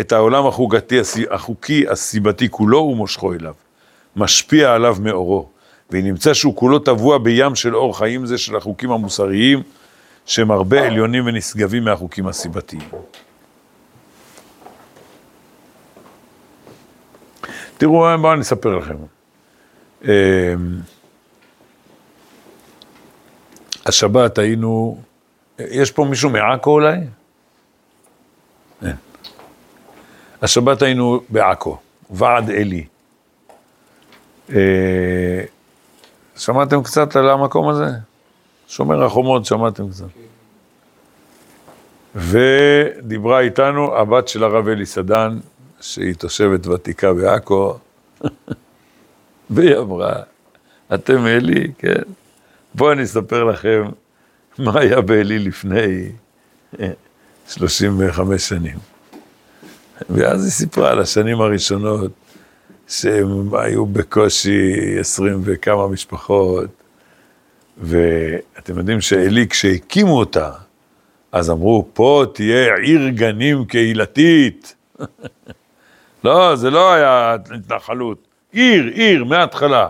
את 0.00 0.12
העולם 0.12 0.46
החוקתי, 0.46 1.00
החוקי 1.30 1.88
הסיבתי 1.88 2.48
כולו 2.50 2.78
ומושכו 2.78 3.32
אליו, 3.32 3.54
משפיע 4.16 4.74
עליו 4.74 4.96
מאורו, 5.00 5.48
ונמצא 5.90 6.34
שהוא 6.34 6.56
כולו 6.56 6.78
טבוע 6.78 7.18
בים 7.18 7.54
של 7.54 7.76
אור 7.76 7.98
חיים 7.98 8.26
זה 8.26 8.38
של 8.38 8.56
החוקים 8.56 8.90
המוסריים, 8.90 9.62
שהם 10.26 10.50
הרבה 10.50 10.86
עליונים 10.86 11.26
ונשגבים 11.26 11.84
מהחוקים 11.84 12.26
הסיבתיים. 12.26 12.88
תראו, 17.78 18.06
בואו 18.20 18.32
אני 18.32 18.40
אספר 18.40 18.76
לכם. 18.76 18.96
אמ, 20.04 20.10
השבת 23.86 24.38
היינו, 24.38 25.02
יש 25.58 25.90
פה 25.90 26.04
מישהו 26.04 26.30
מעכו 26.30 26.70
אולי? 26.70 26.96
אין. 28.82 28.96
השבת 30.42 30.82
היינו 30.82 31.20
בעכו, 31.28 31.78
ועד 32.10 32.50
אלי. 32.50 32.84
אה, 34.50 35.44
שמעתם 36.36 36.82
קצת 36.82 37.16
על 37.16 37.30
המקום 37.30 37.68
הזה? 37.68 37.86
שומר 38.68 39.04
החומות, 39.04 39.44
שמעתם 39.44 39.90
קצת. 39.90 40.04
ודיברה 42.14 43.40
איתנו 43.40 43.96
הבת 43.96 44.28
של 44.28 44.44
הרב 44.44 44.68
אלי 44.68 44.86
סדן, 44.86 45.38
שהיא 45.80 46.14
תושבת 46.14 46.66
ותיקה 46.66 47.12
בעכו, 47.12 47.78
והיא 49.50 49.76
אמרה, 49.76 50.12
אתם 50.94 51.26
אלי, 51.26 51.72
כן? 51.78 52.02
בואו 52.74 52.92
אני 52.92 53.02
אספר 53.02 53.44
לכם 53.44 53.84
מה 54.58 54.80
היה 54.80 55.00
בעלי 55.00 55.38
לפני 55.38 56.12
35 57.48 58.48
שנים. 58.48 58.97
ואז 60.10 60.44
היא 60.44 60.50
סיפרה 60.50 60.90
על 60.90 61.00
השנים 61.00 61.40
הראשונות, 61.40 62.10
שהם 62.88 63.54
היו 63.54 63.86
בקושי 63.86 64.98
20 65.00 65.40
וכמה 65.44 65.88
משפחות, 65.88 66.70
ואתם 67.78 68.78
יודעים 68.78 69.00
שעלי, 69.00 69.48
כשהקימו 69.48 70.18
אותה, 70.18 70.50
אז 71.32 71.50
אמרו, 71.50 71.88
פה 71.92 72.24
תהיה 72.34 72.76
עיר 72.76 73.08
גנים 73.08 73.64
קהילתית. 73.64 74.74
לא, 76.24 76.56
זה 76.56 76.70
לא 76.70 76.92
היה 76.92 77.34
התנחלות. 77.34 78.18
עיר, 78.52 78.84
עיר, 78.94 79.24
מההתחלה. 79.24 79.88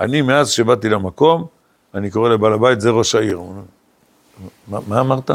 אני, 0.00 0.22
מאז 0.22 0.50
שבאתי 0.50 0.88
למקום, 0.88 1.46
אני 1.94 2.10
קורא 2.10 2.28
לבעל 2.28 2.52
הבית, 2.52 2.80
זה 2.80 2.90
ראש 2.90 3.14
העיר. 3.14 3.40
מה, 4.68 4.78
מה 4.88 5.00
אמרת? 5.00 5.30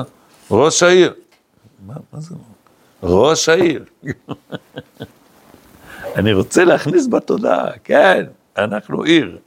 ראש 0.52 0.84
העיר. 0.84 1.14
מה, 1.88 1.94
מה 2.14 2.20
זה? 2.20 2.36
ראש 3.04 3.50
העיר. 3.50 3.86
אני 6.16 6.34
רוצה 6.34 6.64
להכניס 6.64 7.08
בתודעה, 7.08 7.68
כן, 7.84 8.26
אנחנו 8.58 9.04
עיר. 9.04 9.38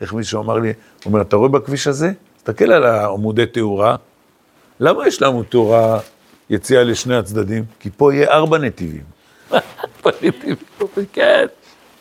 איך 0.00 0.12
מישהו 0.12 0.42
אמר 0.42 0.58
לי, 0.58 0.68
הוא 0.68 0.74
אומר, 1.06 1.20
אתה 1.20 1.36
רואה 1.36 1.48
בכביש 1.48 1.86
הזה? 1.86 2.12
תסתכל 2.36 2.72
על 2.72 2.84
עמודי 2.84 3.46
תאורה. 3.46 3.96
למה 4.80 5.08
יש 5.08 5.22
לעמוד 5.22 5.46
תאורה 5.48 6.00
יציאה 6.50 6.84
לשני 6.84 7.16
הצדדים? 7.16 7.64
כי 7.80 7.90
פה 7.96 8.14
יהיה 8.14 8.30
ארבע 8.30 8.58
נתיבים. 8.58 9.02
כן, 11.12 11.46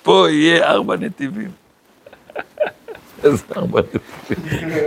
פה 0.04 0.28
יהיה 0.30 0.68
ארבע 0.68 0.96
נתיבים. 0.96 1.52
איזה 3.24 3.44
ארבע 3.58 3.82
נתיבים. 3.82 4.80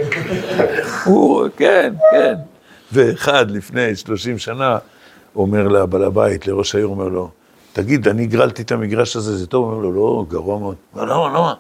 הוא, 1.04 1.48
כן, 1.56 1.94
כן. 2.10 2.34
ואחד 2.92 3.50
לפני 3.50 3.96
30 3.96 4.38
שנה 4.38 4.78
אומר 5.36 5.68
לבעל 5.68 6.04
הבית, 6.04 6.46
לראש 6.46 6.74
העיר, 6.74 6.86
אומר 6.86 7.08
לו, 7.08 7.30
תגיד, 7.72 8.08
אני 8.08 8.22
הגרלתי 8.22 8.62
את 8.62 8.72
המגרש 8.72 9.16
הזה, 9.16 9.36
זה 9.36 9.46
טוב? 9.46 9.64
אומר 9.64 9.78
לו, 9.78 9.92
לא, 9.92 10.24
גרוע 10.28 10.58
מאוד. 10.58 10.76
לא, 10.96 11.06
למה, 11.06 11.28
למה? 11.28 11.54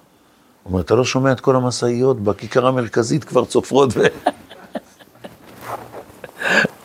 הוא 0.62 0.72
אומר, 0.72 0.80
אתה 0.80 0.94
לא 0.94 1.04
שומע 1.04 1.32
את 1.32 1.40
כל 1.40 1.56
המשאיות 1.56 2.20
בכיכר 2.20 2.66
המרכזית 2.66 3.24
כבר 3.24 3.44
צופרות 3.44 3.90
ו... 3.96 4.02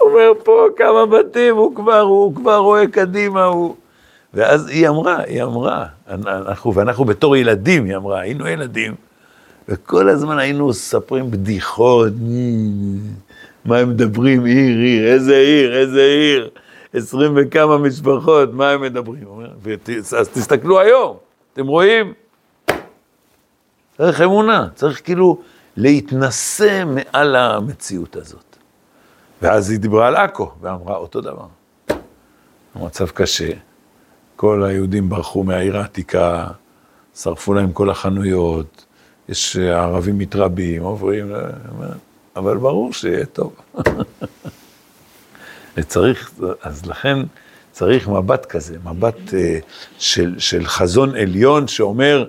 אומר, 0.02 0.32
פה 0.44 0.66
כמה 0.78 1.06
בתים, 1.06 1.56
הוא 1.56 1.76
כבר, 1.76 2.00
הוא 2.00 2.36
כבר 2.36 2.58
רואה 2.58 2.88
קדימה, 2.88 3.46
הוא... 3.46 3.76
ואז 4.34 4.68
היא 4.68 4.88
אמרה, 4.90 5.24
היא 5.24 5.44
אמרה, 5.44 5.86
אנחנו, 6.08 6.74
ואנחנו 6.74 7.06
בתור 7.06 7.36
ילדים, 7.36 7.86
היא 7.86 7.96
אמרה, 7.96 8.20
היינו 8.20 8.48
ילדים, 8.48 8.96
וכל 9.70 10.10
הזמן 10.10 10.40
היינו 10.40 10.68
מספרים 10.68 11.32
בדיחות, 11.32 12.14
מה 13.66 13.78
הם 13.78 13.90
מדברים, 13.90 14.46
עיר, 14.46 14.78
עיר, 14.78 15.14
איזה 15.14 15.36
עיר, 15.36 15.78
איזה 15.78 16.02
עיר, 16.02 16.50
עשרים 16.94 17.34
וכמה 17.36 17.78
משפחות, 17.78 18.54
מה 18.54 18.70
הם 18.70 18.82
מדברים? 18.82 19.24
אז 20.18 20.30
תסתכלו 20.30 20.80
היום, 20.80 21.18
אתם 21.54 21.68
רואים? 21.68 22.14
צריך 23.98 24.22
אמונה, 24.22 24.68
צריך 24.76 25.02
כאילו 25.04 25.42
להתנשא 25.78 26.84
מעל 26.86 27.36
המציאות 27.36 28.16
הזאת. 28.16 28.58
ואז 29.42 29.70
היא 29.70 29.80
דיברה 29.80 30.08
על 30.08 30.16
עכו, 30.16 30.52
ואמרה 30.62 30.96
אותו 30.96 31.22
דבר. 31.22 31.46
המצב 32.76 33.08
קשה, 33.08 33.52
כל 34.36 34.64
היהודים 34.64 35.10
ברחו 35.10 35.44
מהעיר 35.44 35.78
העתיקה, 35.78 36.48
שרפו 37.16 37.54
להם 37.54 37.72
כל 37.72 37.90
החנויות, 37.90 38.86
יש 39.30 39.58
ערבים 39.58 40.18
מתרבים, 40.18 40.84
עוברים, 40.84 41.32
אבל 42.36 42.58
ברור 42.58 42.94
שיהיה 42.94 43.26
טוב. 43.26 43.56
וצריך, 45.78 46.32
אז 46.62 46.86
לכן 46.86 47.18
צריך 47.72 48.08
מבט 48.08 48.46
כזה, 48.46 48.78
מבט 48.84 49.30
uh, 49.30 49.34
של, 50.00 50.36
של 50.40 50.66
חזון 50.66 51.16
עליון 51.16 51.68
שאומר, 51.68 52.26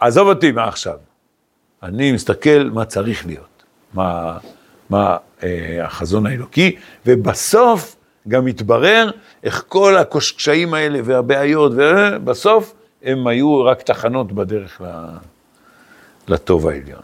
עזוב 0.00 0.28
אותי 0.28 0.52
מה 0.52 0.64
עכשיו, 0.64 0.96
אני 1.82 2.12
מסתכל 2.12 2.70
מה 2.72 2.84
צריך 2.84 3.26
להיות, 3.26 3.62
מה, 3.94 4.38
מה 4.90 5.16
uh, 5.40 5.44
החזון 5.82 6.26
האלוקי, 6.26 6.76
ובסוף 7.06 7.96
גם 8.28 8.44
מתברר 8.44 9.10
איך 9.44 9.64
כל 9.68 9.96
הקשיים 9.96 10.74
האלה 10.74 11.00
והבעיות, 11.04 11.72
ובסוף 11.76 12.74
הם 13.02 13.26
היו 13.26 13.64
רק 13.64 13.82
תחנות 13.82 14.32
בדרך 14.32 14.80
לטוב 16.28 16.68
העליון. 16.68 17.02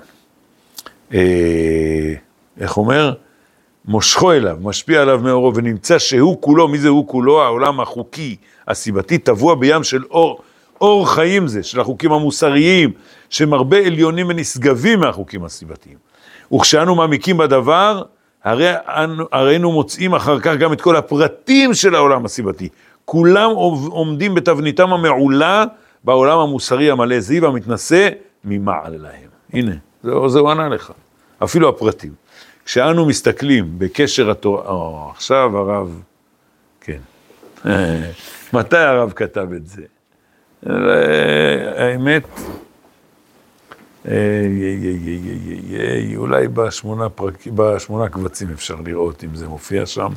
אה, 1.15 2.15
איך 2.61 2.77
אומר? 2.77 3.15
מושכו 3.85 4.33
אליו, 4.33 4.57
משפיע 4.62 5.03
עליו 5.03 5.20
מאורו, 5.23 5.55
ונמצא 5.55 5.99
שהוא 5.99 6.37
כולו, 6.40 6.68
מי 6.68 6.79
זה 6.79 6.88
הוא 6.88 7.09
כולו? 7.09 7.42
העולם 7.42 7.81
החוקי, 7.81 8.37
הסיבתי, 8.68 9.18
טבוע 9.18 9.55
בים 9.55 9.85
של 9.85 10.05
אור, 10.11 10.40
אור 10.81 11.11
חיים 11.11 11.47
זה, 11.47 11.62
של 11.62 11.81
החוקים 11.81 12.12
המוסריים, 12.12 12.92
שהם 13.31 13.53
הרבה 13.53 13.79
עליונים 13.79 14.27
ונשגבים 14.29 15.01
מהחוקים 15.01 15.44
הסיבתיים. 15.44 15.97
וכשאנו 16.55 16.94
מעמיקים 16.94 17.37
בדבר, 17.37 18.03
הרי 18.44 18.73
היינו 19.33 19.73
מוצאים 19.73 20.14
אחר 20.14 20.40
כך 20.40 20.57
גם 20.57 20.73
את 20.73 20.81
כל 20.81 20.97
הפרטים 20.97 21.75
של 21.75 21.94
העולם 21.94 22.25
הסיבתי. 22.25 22.68
כולם 23.05 23.51
עומדים 23.90 24.35
בתבניתם 24.35 24.92
המעולה 24.92 25.64
בעולם 26.05 26.38
המוסרי 26.38 26.90
המלא 26.90 27.20
זיו 27.20 27.47
המתנשא 27.47 28.09
ממעל 28.44 28.97
להם. 28.97 29.29
הנה, 29.53 29.73
זה, 30.03 30.11
זה 30.29 30.38
הוא 30.38 30.51
ענה 30.51 30.68
לך. 30.68 30.92
אפילו 31.44 31.68
הפרטים. 31.68 32.24
כשאנו 32.64 33.07
מסתכלים 33.07 33.79
בקשר 33.79 34.31
התורה, 34.31 34.70
או, 34.70 35.11
עכשיו 35.11 35.59
הרב, 35.59 36.03
כן. 36.81 37.00
מתי 38.53 38.77
הרב 38.77 39.12
כתב 39.16 39.48
את 39.57 39.66
זה? 39.66 39.83
האמת, 41.77 42.24
אולי 46.16 46.48
בשמונה, 46.48 47.09
פרק, 47.09 47.46
בשמונה 47.46 48.09
קבצים 48.09 48.50
אפשר 48.50 48.77
לראות 48.85 49.24
אם 49.24 49.35
זה 49.35 49.48
מופיע 49.48 49.87
שם, 49.87 50.12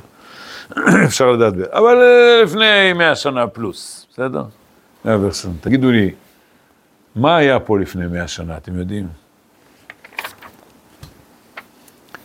אפשר 1.08 1.32
לדעת, 1.32 1.54
אבל 1.72 1.98
לפני 2.44 2.94
מאה 2.94 3.16
שנה 3.16 3.48
פלוס, 3.48 4.08
בסדר? 4.12 4.44
תגידו 5.62 5.92
לי, 5.92 6.12
מה 7.16 7.38
היה 7.38 7.60
פה 7.60 7.80
לפני 7.80 8.08
מאה 8.08 8.28
שנה, 8.28 8.58
אתם 8.58 8.80
יודעים? 8.80 9.08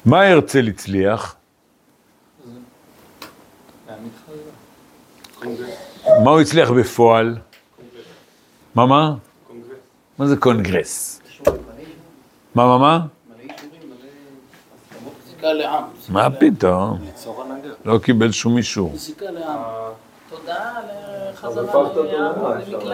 מה 0.05 0.23
הרצל 0.29 0.69
הצליח? 0.69 1.37
מה 6.25 6.31
הוא 6.31 6.41
הצליח 6.41 6.71
בפועל? 6.71 7.39
מה 8.75 8.87
מה? 8.87 9.15
מה 10.19 10.27
זה 10.27 10.37
קונגרס? 10.37 11.21
מה 12.55 12.67
מה 12.67 12.79
מה? 12.79 13.07
מה 16.09 16.31
פתאום? 16.31 16.99
לא 17.85 17.99
קיבל 17.99 18.33
שום 18.33 18.57
אישור. 18.57 18.95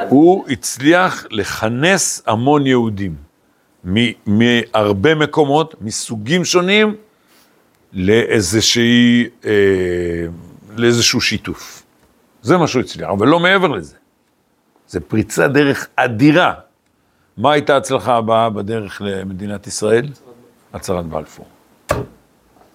הוא 0.09 0.49
הצליח 0.49 1.27
לכנס 1.31 2.23
המון 2.27 2.67
יהודים. 2.67 3.28
מהרבה 3.85 5.15
מקומות, 5.15 5.75
מסוגים 5.81 6.45
שונים, 6.45 6.97
לאיזושהי, 7.93 9.29
אה, 9.45 9.51
לאיזשהו 10.77 11.21
שיתוף. 11.21 11.83
זה 12.43 12.57
מה 12.57 12.67
שהוא 12.67 12.83
הצליח, 12.83 13.09
אבל 13.11 13.29
לא 13.29 13.41
מעבר 13.41 13.69
לזה. 13.69 13.97
זה 14.89 15.01
פריצה 15.01 15.49
דרך 15.49 15.89
אדירה. 15.97 16.55
מה 17.37 17.53
הייתה 17.53 17.75
ההצלחה 17.75 18.17
הבאה 18.17 18.51
בדרך 18.51 19.03
למדינת 19.05 19.67
ישראל? 19.67 20.07
הצהרת 20.73 21.07
בלפור. 21.07 21.47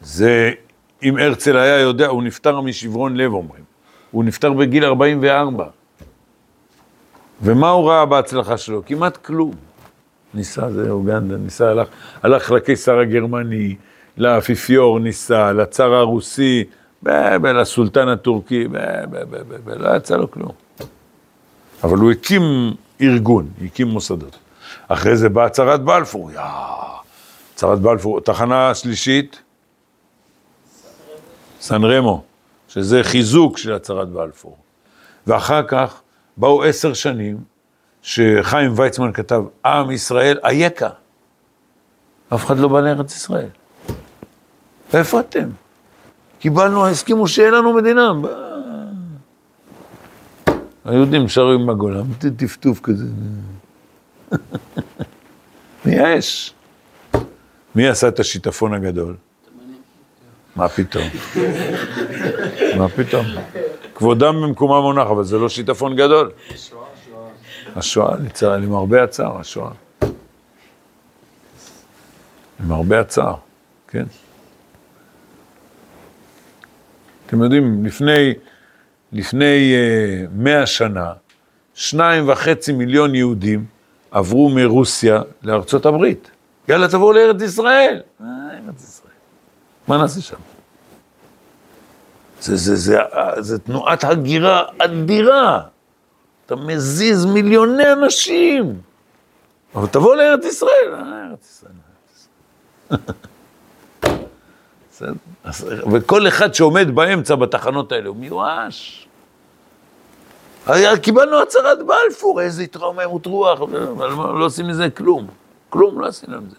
זה, 0.01 0.51
אם 1.03 1.17
הרצל 1.17 1.57
היה 1.57 1.79
יודע, 1.79 2.07
הוא 2.07 2.23
נפטר 2.23 2.61
משברון 2.61 3.17
לב, 3.17 3.33
אומרים. 3.33 3.63
הוא 4.11 4.23
נפטר 4.23 4.53
בגיל 4.53 4.85
44. 4.85 5.65
ומה 7.41 7.69
הוא 7.69 7.89
ראה 7.89 8.05
בהצלחה 8.05 8.57
שלו? 8.57 8.85
כמעט 8.85 9.17
כלום. 9.17 9.51
ניסה, 10.33 10.71
זה 10.71 10.89
אוגנדה, 10.89 11.37
ניסה, 11.37 11.69
הלך, 11.69 11.87
הלך 12.23 12.51
לקיסר 12.51 12.99
הגרמני, 12.99 13.75
לאפיפיור 14.17 14.99
ניסה, 14.99 15.51
לצאר 15.53 15.93
הרוסי, 15.93 16.63
ב- 17.03 17.35
ב- 17.37 17.45
לסולטן 17.45 18.07
הטורקי, 18.07 18.67
ב- 18.67 18.71
ב- 18.71 19.07
ב- 19.09 19.35
ב- 19.35 19.69
ב- 19.69 19.69
לא 19.69 19.95
יצא 19.95 20.15
לו 20.17 20.31
כלום. 20.31 20.51
אבל 21.83 21.97
הוא 21.97 22.11
הקים 22.11 22.41
ארגון, 23.01 23.49
הקים 23.65 23.87
מוסדות. 23.87 24.37
אחרי 24.87 25.17
זה 25.17 25.29
באה 25.29 25.45
הצהרת 25.45 25.81
בלפור, 25.81 26.31
יא, 26.31 26.39
הצהרת 27.53 27.79
בלפור, 27.79 28.21
תחנה 28.21 28.75
שלישית, 28.75 29.41
סן 31.61 31.83
רמו, 31.83 32.23
שזה 32.67 33.03
חיזוק 33.03 33.57
של 33.57 33.73
הצהרת 33.73 34.09
בלפור. 34.09 34.57
ואחר 35.27 35.63
כך 35.67 36.01
באו 36.37 36.63
עשר 36.63 36.93
שנים 36.93 37.37
שחיים 38.03 38.73
ויצמן 38.75 39.13
כתב, 39.13 39.41
עם 39.65 39.91
ישראל 39.91 40.39
אייכה. 40.43 40.89
אף 42.33 42.45
אחד 42.45 42.57
לא 42.57 42.67
בא 42.67 42.79
לארץ 42.79 43.15
ישראל. 43.15 43.49
איפה 44.93 45.19
אתם? 45.19 45.49
קיבלנו, 46.39 46.87
הסכימו 46.87 47.27
שיהיה 47.27 47.51
לנו 47.51 47.73
מדינה. 47.73 48.11
היהודים 50.85 51.27
שרו 51.27 51.51
עם 51.51 51.69
הגולה, 51.69 52.01
טפטוף 52.37 52.79
כזה. 52.83 53.05
מייאש. 55.85 56.53
מי 57.75 57.87
עשה 57.87 58.07
את 58.07 58.19
השיטפון 58.19 58.73
הגדול? 58.73 59.15
מה 60.55 60.69
פתאום? 60.69 61.03
מה 62.77 62.89
פתאום? 62.89 63.25
כבודם 63.95 64.41
במקומם 64.41 64.81
מונח, 64.81 65.07
אבל 65.07 65.23
זה 65.23 65.37
לא 65.37 65.49
שיטפון 65.49 65.95
גדול. 65.95 66.31
השואה, 67.75 68.15
לצער, 68.25 68.57
למרבה 68.57 69.03
הצער, 69.03 69.39
השואה. 69.39 69.71
למרבה 72.59 72.99
הצער, 72.99 73.35
כן. 73.87 74.05
אתם 77.27 77.43
יודעים, 77.43 77.85
לפני, 77.85 78.33
לפני 79.11 79.73
uh, 79.73 80.29
מאה 80.35 80.65
שנה, 80.65 81.13
שניים 81.73 82.29
וחצי 82.29 82.71
מיליון 82.71 83.15
יהודים 83.15 83.65
עברו 84.11 84.49
מרוסיה 84.49 85.21
לארצות 85.43 85.85
הברית. 85.85 86.31
יאללה, 86.67 86.87
תבואו 86.87 87.13
לארץ 87.13 87.41
ישראל. 87.41 88.01
אה, 88.21 88.25
ארץ 88.67 88.83
ישראל. 88.83 89.13
מה 89.87 89.97
נעשה 89.97 90.21
שם? 90.21 90.37
זה, 92.41 92.55
זה, 92.55 92.75
זה, 92.75 92.97
זה, 93.35 93.41
זה 93.41 93.59
תנועת 93.59 94.03
הגירה 94.03 94.63
אדירה. 94.77 95.61
אתה 96.53 96.61
מזיז 96.61 97.25
מיליוני 97.25 97.91
אנשים. 97.91 98.81
אבל 99.75 99.87
תבוא 99.87 100.15
לארץ 100.15 100.45
ישראל. 100.45 100.93
אה, 100.93 101.27
ארץ 101.29 101.49
ישראל. 101.49 101.73
וכל 105.91 106.27
אחד 106.27 106.53
שעומד 106.53 106.95
באמצע 106.95 107.35
בתחנות 107.35 107.91
האלה 107.91 108.09
הוא 108.09 108.15
מיואש. 108.15 109.07
קיבלנו 111.01 111.41
הצהרת 111.41 111.79
בלפור, 111.85 112.41
איזה 112.41 112.63
התרוממות 112.63 113.25
רוח, 113.25 113.59
לא 113.97 114.39
לא 114.39 114.45
עושים 114.45 114.67
מזה 114.67 114.89
כלום. 114.89 115.27
כלום 115.69 116.01
לא 116.01 116.07
עשינו 116.07 116.37
עם 116.37 116.45
זה. 116.49 116.55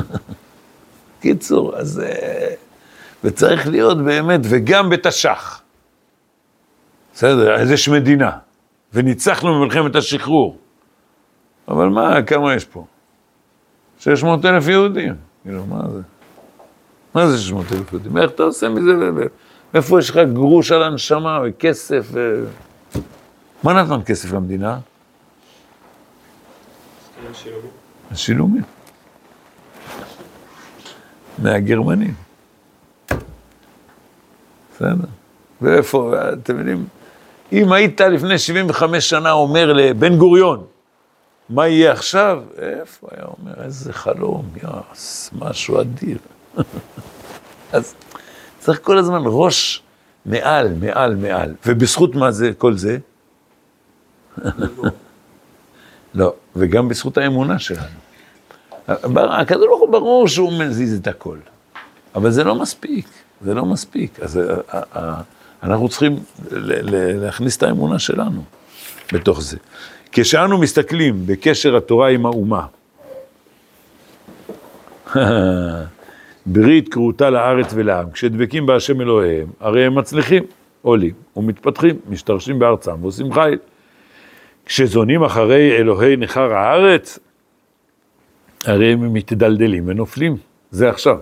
קיצור, 1.20 1.76
אז... 1.76 2.00
אה, 2.00 2.54
וצריך 3.24 3.68
להיות 3.68 3.98
באמת, 3.98 4.40
וגם 4.44 4.90
בתש"ח. 4.90 5.59
בסדר, 7.14 7.54
אז 7.54 7.70
יש 7.70 7.88
מדינה, 7.88 8.30
וניצחנו 8.92 9.54
במלחמת 9.54 9.96
השחרור. 9.96 10.58
אבל 11.68 11.88
מה, 11.88 12.22
כמה 12.22 12.54
יש 12.54 12.64
פה? 12.64 12.86
600 13.98 14.44
אלף 14.44 14.68
יהודים. 14.68 15.14
כאילו, 15.42 15.66
מה 15.66 15.90
זה? 15.90 16.00
מה 17.14 17.26
זה 17.26 17.38
600 17.38 17.72
אלף 17.72 17.92
יהודים? 17.92 18.16
איך 18.18 18.30
אתה 18.30 18.42
עושה 18.42 18.68
מזה? 18.68 18.92
איפה 19.74 19.98
יש 19.98 20.10
לך 20.10 20.16
גרוש 20.32 20.72
על 20.72 20.82
הנשמה 20.82 21.40
וכסף? 21.44 22.06
ו... 22.12 22.44
מה 23.62 23.82
נתן 23.82 24.04
כסף 24.06 24.32
למדינה? 24.32 24.78
השילומים. 27.30 27.70
השילומים. 28.10 28.62
מהגרמנים. 31.38 32.14
בסדר. 34.74 35.08
ואיפה, 35.62 36.14
אתם 36.32 36.58
יודעים, 36.58 36.86
אם 37.52 37.72
היית 37.72 38.00
לפני 38.00 38.38
75 38.38 39.10
שנה 39.10 39.32
אומר 39.32 39.72
לבן 39.72 40.16
גוריון, 40.16 40.64
מה 41.48 41.68
יהיה 41.68 41.92
עכשיו? 41.92 42.42
איפה 42.58 43.08
היה 43.10 43.24
אומר, 43.38 43.64
איזה 43.64 43.92
חלום, 43.92 44.44
יאס, 44.62 45.30
משהו 45.38 45.80
אדיר. 45.80 46.18
אז 47.72 47.94
צריך 48.58 48.80
כל 48.82 48.98
הזמן 48.98 49.22
ראש 49.24 49.82
מעל, 50.26 50.74
מעל, 50.80 51.14
מעל. 51.14 51.54
ובזכות 51.66 52.14
מה 52.14 52.30
זה 52.30 52.50
כל 52.58 52.76
זה? 52.76 52.98
לא, 56.14 56.32
וגם 56.56 56.88
בזכות 56.88 57.18
האמונה 57.18 57.58
שלנו. 57.58 57.86
הקדוש 59.14 59.66
ברוך 59.66 59.80
הוא 59.80 59.90
ברור 59.92 60.28
שהוא 60.28 60.52
מזיז 60.52 60.98
את 60.98 61.06
הכל, 61.06 61.38
אבל 62.14 62.30
זה 62.30 62.44
לא 62.44 62.54
מספיק, 62.54 63.06
זה 63.40 63.54
לא 63.54 63.64
מספיק. 63.64 64.20
אז 64.20 64.38
אה, 64.38 64.54
אה, 64.74 64.82
אה, 64.96 65.20
אנחנו 65.62 65.88
צריכים 65.88 66.16
להכניס 67.20 67.56
את 67.56 67.62
האמונה 67.62 67.98
שלנו 67.98 68.42
בתוך 69.12 69.42
זה. 69.42 69.56
כשאנו 70.12 70.58
מסתכלים 70.58 71.26
בקשר 71.26 71.76
התורה 71.76 72.08
עם 72.08 72.26
האומה, 72.26 72.66
ברית 76.46 76.92
כרותה 76.92 77.30
לארץ 77.30 77.66
ולעם, 77.74 78.10
כשדבקים 78.10 78.66
בהשם 78.66 79.00
אלוהיהם, 79.00 79.46
הרי 79.60 79.86
הם 79.86 79.98
מצליחים, 79.98 80.44
עולים 80.82 81.14
ומתפתחים, 81.36 81.96
משתרשים 82.08 82.58
בארצם 82.58 83.02
ועושים 83.02 83.32
חיל. 83.32 83.58
כשזונים 84.66 85.22
אחרי 85.22 85.76
אלוהי 85.76 86.16
נכר 86.16 86.52
הארץ, 86.54 87.18
הרי 88.64 88.92
הם 88.92 89.12
מתדלדלים 89.12 89.88
ונופלים. 89.88 90.36
זה 90.70 90.90
עכשיו. 90.90 91.18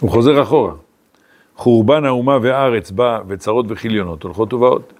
הוא 0.00 0.10
חוזר 0.10 0.42
אחורה. 0.42 0.72
חורבן 1.58 2.04
האומה 2.04 2.38
והארץ 2.42 2.90
בא, 2.90 3.20
וצרות 3.28 3.66
וכיליונות 3.68 4.22
הולכות 4.22 4.52
ובאות. 4.52 4.92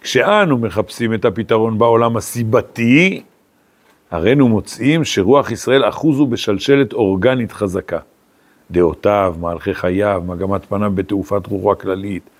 כשאנו 0.00 0.58
מחפשים 0.58 1.14
את 1.14 1.24
הפתרון 1.24 1.78
בעולם 1.78 2.16
הסיבתי, 2.16 3.22
הרינו 4.10 4.48
מוצאים 4.48 5.04
שרוח 5.04 5.50
ישראל 5.50 5.88
אחוזו 5.88 6.26
בשלשלת 6.26 6.92
אורגנית 6.92 7.52
חזקה. 7.52 7.98
דעותיו, 8.70 9.34
מהלכי 9.40 9.74
חייו, 9.74 10.22
מגמת 10.26 10.64
פניו 10.64 10.92
בתעופת 10.94 11.46
רוחו 11.46 11.72
הכללית, 11.72 12.30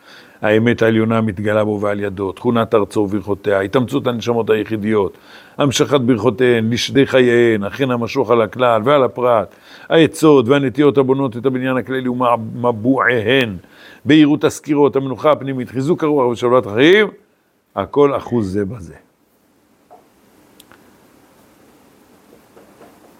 האמת 0.42 0.82
העליונה 0.82 1.20
מתגלה 1.20 1.64
בו 1.64 1.80
ועל 1.80 2.00
ידו, 2.00 2.32
תכונת 2.32 2.74
ארצו 2.74 3.00
וברכותיה, 3.00 3.60
התאמצות 3.60 4.06
הנשמות 4.06 4.50
היחידיות, 4.50 5.18
המשכת 5.58 6.00
ברכותיהן, 6.00 6.70
לשדי 6.70 7.06
חייהן, 7.06 7.64
אכן 7.64 7.90
המשוך 7.90 8.30
על 8.30 8.42
הכלל 8.42 8.82
ועל 8.84 9.04
הפרט, 9.04 9.54
העצות 9.88 10.48
והנטיות 10.48 10.98
הבונות 10.98 11.36
את 11.36 11.46
הבניין 11.46 11.76
הכללי 11.76 12.08
ומבועיהן, 12.08 13.56
בהירות 14.04 14.44
הסקירות, 14.44 14.96
המנוחה 14.96 15.30
הפנימית, 15.30 15.70
חיזוק 15.70 16.04
הרוח 16.04 16.32
ושלוות 16.32 16.66
החיים, 16.66 17.06
הכל 17.76 18.16
אחוז 18.16 18.52
זה 18.52 18.64
בזה. 18.64 18.94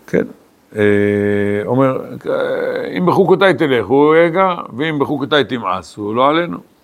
כן. 0.06 0.24
אה, 0.76 0.82
אומר, 1.64 2.00
אם 2.98 3.06
בחוקותיי 3.06 3.54
תלכו, 3.54 4.08
רגע, 4.08 4.54
ואם 4.76 4.98
בחוקותיי 4.98 5.44
תמאסו, 5.44 6.14
לא 6.14 6.28
עלינו. 6.28 6.75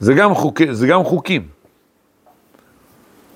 זה 0.00 0.14
גם, 0.14 0.34
חוק, 0.34 0.60
זה 0.70 0.86
גם 0.86 1.04
חוקים. 1.04 1.42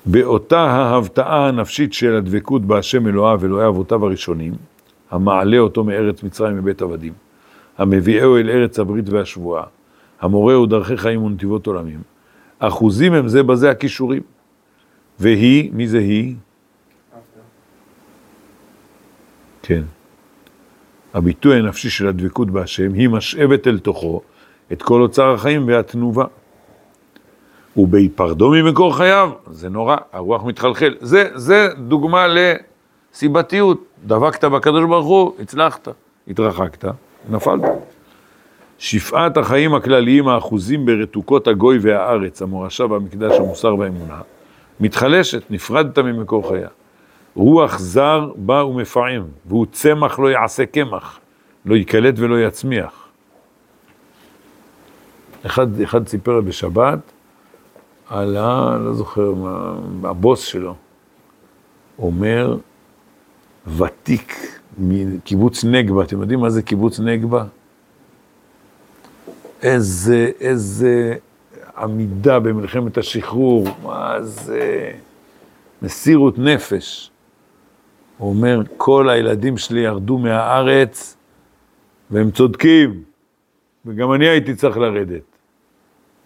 באותה 0.07 0.61
ההבטאה 0.61 1.49
הנפשית 1.49 1.93
של 1.93 2.17
הדבקות 2.17 2.63
בהשם 2.63 3.07
אלוהיו, 3.07 3.41
אלוהי 3.45 3.69
אבותיו 3.69 4.05
הראשונים, 4.05 4.53
המעלה 5.11 5.59
אותו 5.59 5.85
מארץ 5.85 6.23
מצרים 6.23 6.57
מבית 6.57 6.83
עבדים, 6.83 7.13
המביאהו 7.79 8.37
אל 8.37 8.51
ארץ 8.51 8.79
הברית 8.79 9.09
והשבועה, 9.09 9.65
המורהו 10.21 10.67
דרכי 10.67 10.97
חיים 10.97 11.23
ונתיבות 11.23 11.67
עולמים, 11.67 12.03
אחוזים 12.59 13.13
הם 13.13 13.29
זה 13.29 13.43
בזה 13.43 13.71
הכישורים, 13.71 14.23
והיא, 15.19 15.71
מי 15.73 15.89
זה 15.89 15.99
היא? 15.99 16.35
כן. 19.63 19.83
הביטוי 21.15 21.59
הנפשי 21.59 21.91
של 21.91 22.07
הדבקות 22.07 22.51
בהשם, 22.51 22.93
היא 22.93 23.09
משאבת 23.09 23.67
אל 23.67 23.79
תוכו 23.79 24.21
את 24.73 24.83
כל 24.83 25.03
אוצר 25.03 25.31
החיים 25.31 25.69
והתנובה. 25.69 26.25
ובהיפרדו 27.77 28.51
ממקור 28.51 28.97
חייו, 28.97 29.31
זה 29.51 29.69
נורא, 29.69 29.97
הרוח 30.13 30.45
מתחלחל. 30.45 30.95
זה, 31.01 31.29
זה 31.35 31.69
דוגמה 31.79 32.27
לסיבתיות. 32.29 33.85
דבקת 34.07 34.45
בקדוש 34.45 34.85
ברוך 34.85 35.07
הוא, 35.07 35.33
הצלחת, 35.41 35.89
התרחקת, 36.29 36.85
נפלת. 37.31 37.63
שפעת 38.79 39.37
החיים 39.37 39.75
הכלליים 39.75 40.29
האחוזים 40.29 40.87
ברתוקות 40.87 41.49
הגוי 41.49 41.79
והארץ, 41.83 42.43
המורשה 42.43 42.85
והמקדש, 42.85 43.37
המוסר 43.37 43.77
והאמונה, 43.77 44.21
מתחלשת, 44.81 45.43
נפרדת 45.51 45.99
ממקור 45.99 46.49
חיה. 46.49 46.69
רוח 47.35 47.79
זר 47.79 48.33
בא 48.37 48.53
ומפעם, 48.53 49.23
והוא 49.47 49.67
צמח 49.73 50.19
לא 50.19 50.29
יעשה 50.29 50.67
קמח, 50.67 51.21
לא 51.67 51.75
ייקלט 51.75 52.15
ולא 52.19 52.41
יצמיח. 52.41 53.09
אחד, 55.47 55.81
אחד 55.81 56.09
סיפר 56.09 56.41
בשבת 56.41 56.99
על 58.11 58.37
ה... 58.37 58.77
לא 58.79 58.95
זוכר 58.95 59.35
הבוס 60.05 60.41
שלו, 60.41 60.75
אומר, 61.99 62.57
ותיק 63.77 64.59
מקיבוץ 64.79 65.65
נגבה, 65.65 66.03
אתם 66.03 66.21
יודעים 66.21 66.41
מה 66.41 66.51
זה 66.51 66.63
קיבוץ 66.63 67.01
נגבה? 67.01 67.45
איזה, 69.63 70.31
איזה 70.41 71.15
עמידה 71.77 72.41
במלחמת 72.41 72.99
השחרור, 72.99 73.69
מה 73.83 74.23
זה 74.23 74.93
מסירות 75.83 76.39
נפש. 76.39 77.11
הוא 78.19 78.29
אומר, 78.31 78.63
כל 78.77 79.09
הילדים 79.09 79.59
שלי 79.59 79.81
ירדו 79.81 80.19
מהארץ 80.19 81.17
והם 82.11 82.31
צודקים, 82.31 83.03
וגם 83.87 84.13
אני 84.13 84.29
הייתי 84.29 84.55
צריך 84.55 84.77
לרדת. 84.77 85.30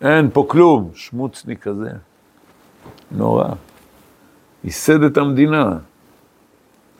אין 0.04 0.30
פה 0.32 0.46
כלום, 0.48 0.90
שמוצניק 0.94 1.62
כזה, 1.62 1.90
נורא. 3.10 3.48
ייסד 4.64 5.02
את 5.02 5.16
המדינה, 5.16 5.76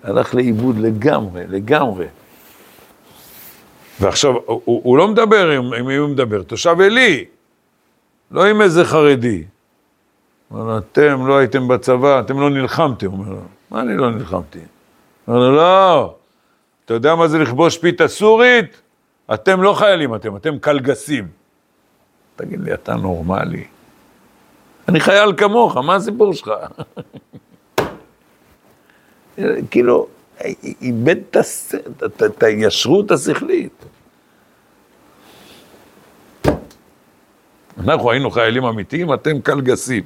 הלך 0.02 0.34
לאיבוד 0.34 0.78
לגמרי, 0.78 1.42
לגמרי. 1.48 2.06
ועכשיו, 4.00 4.34
הוא, 4.44 4.60
הוא 4.64 4.98
לא 4.98 5.08
מדבר 5.08 5.50
עם, 5.50 5.86
מי 5.86 5.96
הוא 5.96 6.08
מדבר, 6.08 6.42
תושב 6.42 6.80
עלי, 6.80 7.24
לא 8.30 8.46
עם 8.46 8.60
איזה 8.60 8.84
חרדי. 8.84 9.44
אומר 10.50 10.78
אתם 10.78 11.26
לא 11.26 11.36
הייתם 11.36 11.68
בצבא, 11.68 12.20
אתם 12.20 12.40
לא 12.40 12.50
נלחמתם. 12.50 13.06
אומר 13.06 13.30
לו, 13.30 13.40
מה 13.70 13.80
אני 13.80 13.96
לא 13.96 14.10
נלחמתי? 14.10 14.58
אומר 15.28 15.38
לו, 15.38 15.56
לא, 15.56 16.14
אתה 16.84 16.94
יודע 16.94 17.14
מה 17.14 17.28
זה 17.28 17.38
לכבוש 17.38 17.78
פיתה 17.78 18.08
סורית? 18.08 18.80
אתם 19.34 19.62
לא 19.62 19.72
חיילים 19.72 20.14
אתם, 20.14 20.36
אתם 20.36 20.58
קלגסים. 20.58 21.43
תגיד 22.36 22.60
לי, 22.60 22.74
אתה 22.74 22.94
נורמלי? 22.94 23.64
אני 24.88 25.00
חייל 25.00 25.32
כמוך, 25.36 25.76
מה 25.76 25.94
הסיפור 25.94 26.34
שלך? 26.34 26.50
כאילו, 29.70 30.06
איבד 30.82 31.16
את 32.26 32.42
הישרות 32.42 33.10
השכלית. 33.10 33.84
אנחנו 37.78 38.10
היינו 38.10 38.30
חיילים 38.30 38.64
אמיתיים, 38.64 39.14
אתם 39.14 39.40
קלגסים. 39.40 40.02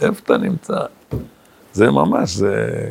איפה 0.00 0.20
אתה 0.24 0.36
נמצא? 0.36 0.80
זה 1.72 1.90
ממש, 1.90 2.30
זה, 2.30 2.90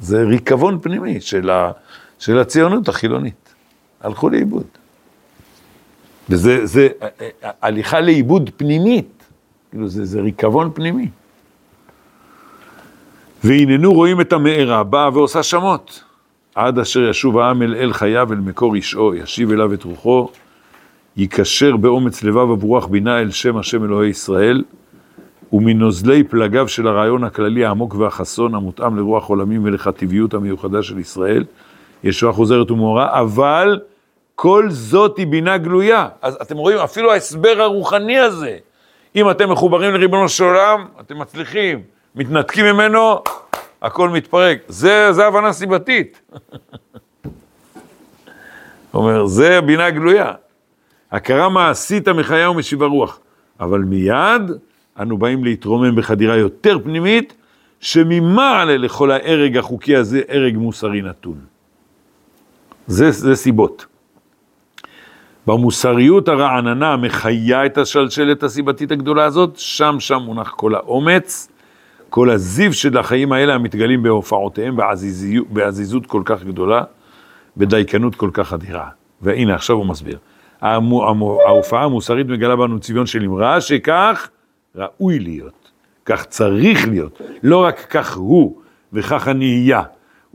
זה 0.00 0.22
ריקבון 0.22 0.80
פנימי 0.82 1.20
של, 1.20 1.50
ה, 1.50 1.72
של 2.18 2.38
הציונות 2.38 2.88
החילונית. 2.88 3.54
הלכו 4.00 4.28
לאיבוד. 4.28 4.66
וזה 6.30 6.66
זה, 6.66 6.88
הליכה 7.62 8.00
לאיבוד 8.00 8.50
פנימית, 8.56 9.24
כאילו 9.70 9.88
זה, 9.88 10.04
זה 10.04 10.20
ריקבון 10.20 10.70
פנימי. 10.74 11.08
והננו 13.44 13.92
רואים 13.92 14.20
את 14.20 14.32
המארה, 14.32 14.84
באה 14.84 15.10
ועושה 15.12 15.42
שמות. 15.42 16.04
עד 16.54 16.78
אשר 16.78 17.08
ישוב 17.08 17.38
העם 17.38 17.62
אל 17.62 17.74
אל 17.74 17.92
חייו, 17.92 18.32
אל 18.32 18.38
מקור 18.38 18.74
אישו, 18.74 19.14
ישיב 19.14 19.50
אליו 19.50 19.74
את 19.74 19.84
רוחו, 19.84 20.28
ייקשר 21.16 21.76
באומץ 21.76 22.22
לבב 22.22 22.50
וברוח 22.50 22.86
בינה 22.86 23.20
אל 23.20 23.30
שם 23.30 23.56
השם 23.56 23.84
אלוהי 23.84 24.10
ישראל, 24.10 24.64
ומנוזלי 25.52 26.24
פלגיו 26.24 26.68
של 26.68 26.86
הרעיון 26.86 27.24
הכללי 27.24 27.64
העמוק 27.64 27.94
והחסון, 27.94 28.54
המותאם 28.54 28.96
לרוח 28.96 29.26
עולמים 29.26 29.64
ולחטיביות 29.64 30.34
המיוחדה 30.34 30.82
של 30.82 30.98
ישראל, 30.98 31.44
ישועה 32.04 32.32
חוזרת 32.32 32.70
ומאורה, 32.70 33.20
אבל 33.20 33.80
כל 34.40 34.70
זאת 34.70 35.16
היא 35.16 35.26
בינה 35.26 35.58
גלויה. 35.58 36.08
אז 36.22 36.38
אתם 36.42 36.56
רואים, 36.56 36.78
אפילו 36.78 37.12
ההסבר 37.12 37.62
הרוחני 37.62 38.18
הזה, 38.18 38.58
אם 39.16 39.30
אתם 39.30 39.50
מחוברים 39.50 39.94
לריבונו 39.94 40.28
של 40.28 40.44
עולם, 40.44 40.86
אתם 41.00 41.18
מצליחים. 41.18 41.82
מתנתקים 42.14 42.64
ממנו, 42.64 43.22
הכל 43.82 44.08
מתפרק. 44.08 44.58
זה, 44.68 45.12
זה 45.12 45.26
הבנה 45.26 45.52
סיבתית. 45.52 46.20
אומר, 48.94 49.26
זה 49.26 49.58
הבינה 49.58 49.90
גלויה. 49.90 50.32
הכרה 51.10 51.48
מעשית 51.48 52.08
המחיה 52.08 52.50
ומשיבה 52.50 52.86
רוח. 52.86 53.20
אבל 53.60 53.80
מיד 53.80 54.42
אנו 55.00 55.18
באים 55.18 55.44
להתרומם 55.44 55.96
בחדירה 55.96 56.36
יותר 56.36 56.78
פנימית, 56.84 57.34
שממעלה 57.80 58.76
לכל 58.76 59.10
ההרג 59.10 59.56
החוקי 59.56 59.96
הזה, 59.96 60.22
הרג 60.28 60.56
מוסרי 60.56 61.02
נתון. 61.02 61.38
זה, 62.86 63.10
זה 63.10 63.36
סיבות. 63.36 63.87
במוסריות 65.48 66.28
הרעננה 66.28 66.92
המחיה 66.92 67.66
את 67.66 67.78
השלשלת 67.78 68.42
הסיבתית 68.42 68.92
הגדולה 68.92 69.24
הזאת, 69.24 69.56
שם 69.56 69.96
שם 69.98 70.18
מונח 70.24 70.50
כל 70.56 70.74
האומץ, 70.74 71.48
כל 72.10 72.30
הזיו 72.30 72.72
של 72.72 72.98
החיים 72.98 73.32
האלה 73.32 73.54
המתגלים 73.54 74.02
בהופעותיהם 74.02 74.76
בעזיזות 75.50 76.06
כל 76.06 76.22
כך 76.24 76.44
גדולה, 76.44 76.82
בדייקנות 77.56 78.14
כל 78.14 78.30
כך 78.32 78.52
אדירה. 78.52 78.88
והנה, 79.22 79.54
עכשיו 79.54 79.76
הוא 79.76 79.86
מסביר. 79.86 80.18
ההופעה 80.62 81.84
המוסרית 81.84 82.26
מגלה 82.26 82.56
בנו 82.56 82.80
צביון 82.80 83.06
של 83.06 83.24
אמרה 83.24 83.60
שכך 83.60 84.28
ראוי 84.76 85.18
להיות, 85.18 85.70
כך 86.04 86.24
צריך 86.24 86.88
להיות, 86.88 87.20
לא 87.42 87.64
רק 87.64 87.86
כך 87.90 88.16
הוא 88.16 88.56
וכך 88.92 89.28
הנהייה, 89.28 89.82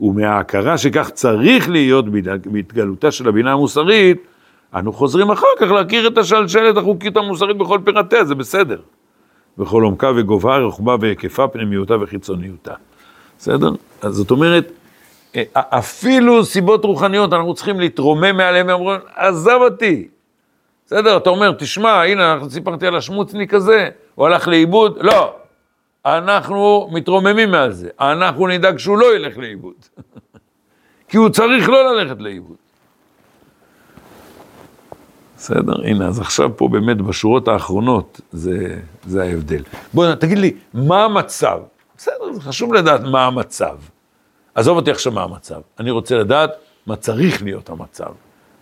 ומההכרה 0.00 0.78
שכך 0.78 1.10
צריך 1.10 1.70
להיות 1.70 2.04
בהתגלותה 2.46 3.10
של 3.10 3.28
הבינה 3.28 3.52
המוסרית, 3.52 4.33
אנו 4.74 4.92
חוזרים 4.92 5.30
אחר 5.30 5.46
כך 5.58 5.70
להכיר 5.70 6.06
את 6.06 6.18
השלשלת 6.18 6.76
החוקית 6.76 7.16
המוסרית 7.16 7.56
בכל 7.56 7.78
פירתיה, 7.84 8.24
זה 8.24 8.34
בסדר. 8.34 8.80
בכל 9.58 9.82
עומקה 9.82 10.10
וגובהה, 10.16 10.58
רחובה 10.58 10.96
והיקפה, 11.00 11.48
פנימיותה 11.48 11.94
וחיצוניותה. 12.00 12.74
בסדר? 13.38 13.70
אז 14.02 14.14
זאת 14.14 14.30
אומרת, 14.30 14.72
אה, 15.36 15.42
אפילו 15.54 16.44
סיבות 16.44 16.84
רוחניות, 16.84 17.32
אנחנו 17.32 17.54
צריכים 17.54 17.80
להתרומם 17.80 18.36
מעליהם, 18.36 18.66
ואומרים, 18.68 19.00
עזב 19.14 19.58
אותי. 19.60 20.08
בסדר, 20.86 21.16
אתה 21.16 21.30
אומר, 21.30 21.52
תשמע, 21.52 22.02
הנה, 22.02 22.38
סיפרתי 22.48 22.86
על 22.86 22.96
השמוצניק 22.96 23.54
הזה, 23.54 23.88
הוא 24.14 24.26
הלך 24.26 24.48
לאיבוד, 24.48 24.98
לא. 25.00 25.34
אנחנו 26.06 26.90
מתרוממים 26.92 27.50
מעל 27.50 27.72
זה, 27.72 27.88
אנחנו 28.00 28.46
נדאג 28.46 28.78
שהוא 28.78 28.98
לא 28.98 29.16
ילך 29.16 29.38
לאיבוד. 29.38 29.74
כי 31.08 31.16
הוא 31.16 31.28
צריך 31.28 31.68
לא 31.68 31.94
ללכת 31.94 32.20
לאיבוד. 32.20 32.56
בסדר? 35.36 35.82
הנה, 35.84 36.08
אז 36.08 36.20
עכשיו 36.20 36.56
פה 36.56 36.68
באמת 36.68 36.96
בשורות 36.96 37.48
האחרונות 37.48 38.20
זה, 38.32 38.80
זה 39.06 39.22
ההבדל. 39.22 39.62
בוא, 39.94 40.14
תגיד 40.14 40.38
לי, 40.38 40.54
מה 40.74 41.04
המצב? 41.04 41.58
בסדר, 41.96 42.40
חשוב 42.40 42.74
לדעת 42.74 43.00
מה 43.00 43.26
המצב. 43.26 43.76
עזוב 44.54 44.76
אותי 44.76 44.90
עכשיו 44.90 45.12
מה 45.12 45.22
המצב. 45.22 45.60
אני 45.80 45.90
רוצה 45.90 46.16
לדעת 46.16 46.50
מה 46.86 46.96
צריך 46.96 47.42
להיות 47.42 47.70
המצב. 47.70 48.12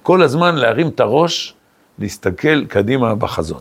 כל 0.02 0.22
הזמן 0.22 0.54
להרים 0.54 0.88
את 0.88 1.00
הראש, 1.00 1.54
להסתכל 1.98 2.64
קדימה 2.64 3.14
בחזון. 3.14 3.60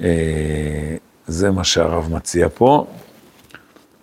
אה, 0.00 0.96
זה 1.26 1.50
מה 1.50 1.64
שהרב 1.64 2.14
מציע 2.14 2.48
פה. 2.54 2.86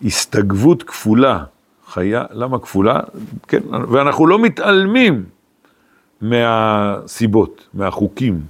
הסתגבות 0.04 0.84
כפולה, 0.84 1.44
חיה, 1.88 2.24
למה 2.32 2.60
כפולה? 2.60 3.00
כן, 3.48 3.62
ואנחנו 3.90 4.28
לא 4.28 4.40
מתעלמים 4.40 5.26
מהסיבות, 6.24 7.68
מהחוקים. 7.74 8.42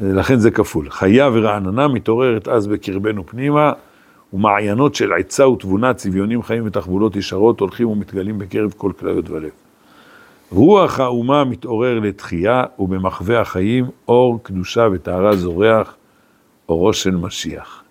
לכן 0.00 0.38
זה 0.38 0.50
כפול. 0.50 0.90
חיה 0.90 1.28
ורעננה 1.32 1.88
מתעוררת 1.88 2.48
אז 2.48 2.66
בקרבנו 2.66 3.26
פנימה, 3.26 3.72
ומעיינות 4.32 4.94
של 4.94 5.12
עצה 5.12 5.48
ותבונה, 5.48 5.94
צביונים 5.94 6.42
חיים 6.42 6.66
ותחבולות 6.66 7.16
ישרות, 7.16 7.60
הולכים 7.60 7.88
ומתגלים 7.88 8.38
בקרב 8.38 8.74
כל 8.76 8.92
כליות 8.98 9.30
ולב. 9.30 9.50
רוח 10.50 11.00
האומה 11.00 11.44
מתעורר 11.44 11.98
לתחייה, 11.98 12.64
ובמחווה 12.78 13.40
החיים 13.40 13.84
אור 14.08 14.40
קדושה 14.42 14.88
וטהרה 14.92 15.36
זורח, 15.36 15.94
אורו 16.68 16.92
של 16.92 17.16
משיח. 17.16 17.82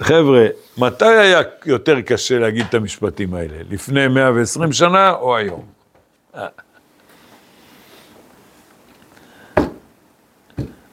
חבר'ה, 0.00 0.46
מתי 0.78 1.04
היה 1.04 1.40
יותר 1.66 2.00
קשה 2.00 2.38
להגיד 2.38 2.66
את 2.68 2.74
המשפטים 2.74 3.34
האלה? 3.34 3.56
לפני 3.70 4.08
120 4.08 4.72
שנה 4.72 5.12
או 5.12 5.36
היום? 5.36 5.64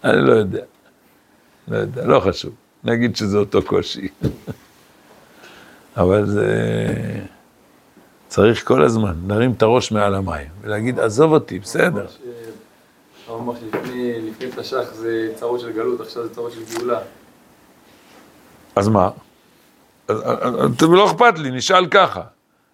אני 0.09 0.27
לא 0.27 0.33
יודע. 0.33 0.63
לא 1.67 1.77
יודע, 1.77 2.05
לא 2.05 2.19
חשוב. 2.19 2.53
נגיד 2.83 3.15
שזה 3.15 3.37
אותו 3.37 3.61
קושי. 3.63 4.07
אבל 5.97 6.25
זה... 6.25 6.45
צריך 8.27 8.67
כל 8.67 8.83
הזמן 8.83 9.13
להרים 9.27 9.51
את 9.51 9.61
הראש 9.61 9.91
מעל 9.91 10.15
המים 10.15 10.47
ולהגיד, 10.61 10.99
עזוב 10.99 11.31
אותי, 11.31 11.59
בסדר. 11.59 12.05
אמר 13.29 13.53
שלפני 13.59 14.13
תש"ח 14.57 14.93
זה 14.93 15.31
צרות 15.35 15.59
של 15.59 15.71
גלות, 15.71 16.01
עכשיו 16.01 16.23
זה 16.27 16.33
צרות 16.33 16.51
של 16.51 16.77
גאולה. 16.77 16.99
אז 18.75 18.87
מה? 18.87 19.09
אז- 20.07 20.23
לא 20.81 21.11
אכפת 21.11 21.39
לי, 21.39 21.51
נשאל 21.51 21.87
ככה. 21.87 22.21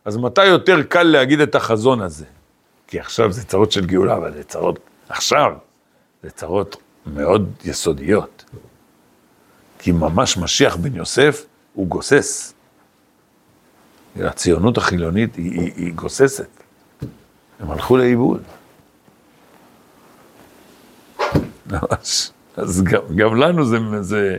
אז 0.05 0.17
מתי 0.17 0.45
יותר 0.45 0.84
קל 0.84 1.03
להגיד 1.03 1.39
את 1.39 1.55
החזון 1.55 2.01
הזה? 2.01 2.25
כי 2.88 2.99
עכשיו 2.99 3.31
זה 3.31 3.43
צרות 3.45 3.71
של 3.71 3.86
גאולה, 3.86 4.15
אבל 4.17 4.34
זה 4.34 4.43
צרות, 4.43 4.79
עכשיו, 5.09 5.51
זה 6.23 6.29
צרות 6.29 6.75
מאוד 7.05 7.51
יסודיות. 7.65 8.45
כי 9.79 9.91
ממש 9.91 10.37
משיח 10.37 10.75
בן 10.75 10.95
יוסף 10.95 11.45
הוא 11.73 11.87
גוסס. 11.87 12.53
הציונות 14.15 14.77
החילונית 14.77 15.35
היא, 15.35 15.51
היא, 15.51 15.71
היא 15.75 15.93
גוססת. 15.93 16.47
הם 17.59 17.71
הלכו 17.71 17.97
לאיבוד. 17.97 18.41
ממש. 21.71 22.31
אז 22.57 22.83
גם, 22.83 23.01
גם 23.15 23.35
לנו 23.35 23.65
זה, 23.65 23.77
זה, 24.01 24.37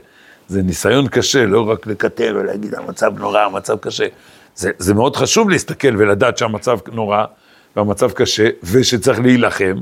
זה 0.49 0.63
ניסיון 0.63 1.09
קשה, 1.09 1.47
לא 1.47 1.71
רק 1.71 1.87
לקטר 1.87 2.37
ולהגיד 2.41 2.75
המצב 2.75 3.19
נורא, 3.19 3.41
המצב 3.41 3.79
קשה. 3.79 4.07
זה, 4.57 4.71
זה 4.79 4.95
מאוד 4.95 5.17
חשוב 5.17 5.51
להסתכל 5.51 5.97
ולדעת 5.99 6.39
שהמצב 6.39 6.79
נורא 6.93 7.25
והמצב 7.77 8.11
קשה 8.11 8.49
ושצריך 8.63 9.21
להילחם. 9.21 9.81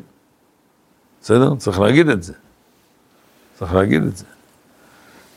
בסדר? 1.23 1.55
צריך 1.59 1.81
להגיד 1.81 2.09
את 2.09 2.23
זה. 2.23 2.33
צריך 3.63 3.75
להגיד 3.75 4.03
את 4.03 4.17
זה. 4.17 4.25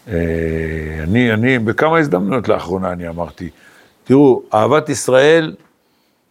אה, 0.07 1.03
אני, 1.03 1.33
אני, 1.33 1.59
בכמה 1.59 1.97
הזדמנויות 1.97 2.47
לאחרונה 2.47 2.91
אני 2.91 3.07
אמרתי, 3.07 3.49
תראו, 4.03 4.41
אהבת 4.53 4.89
ישראל, 4.89 5.55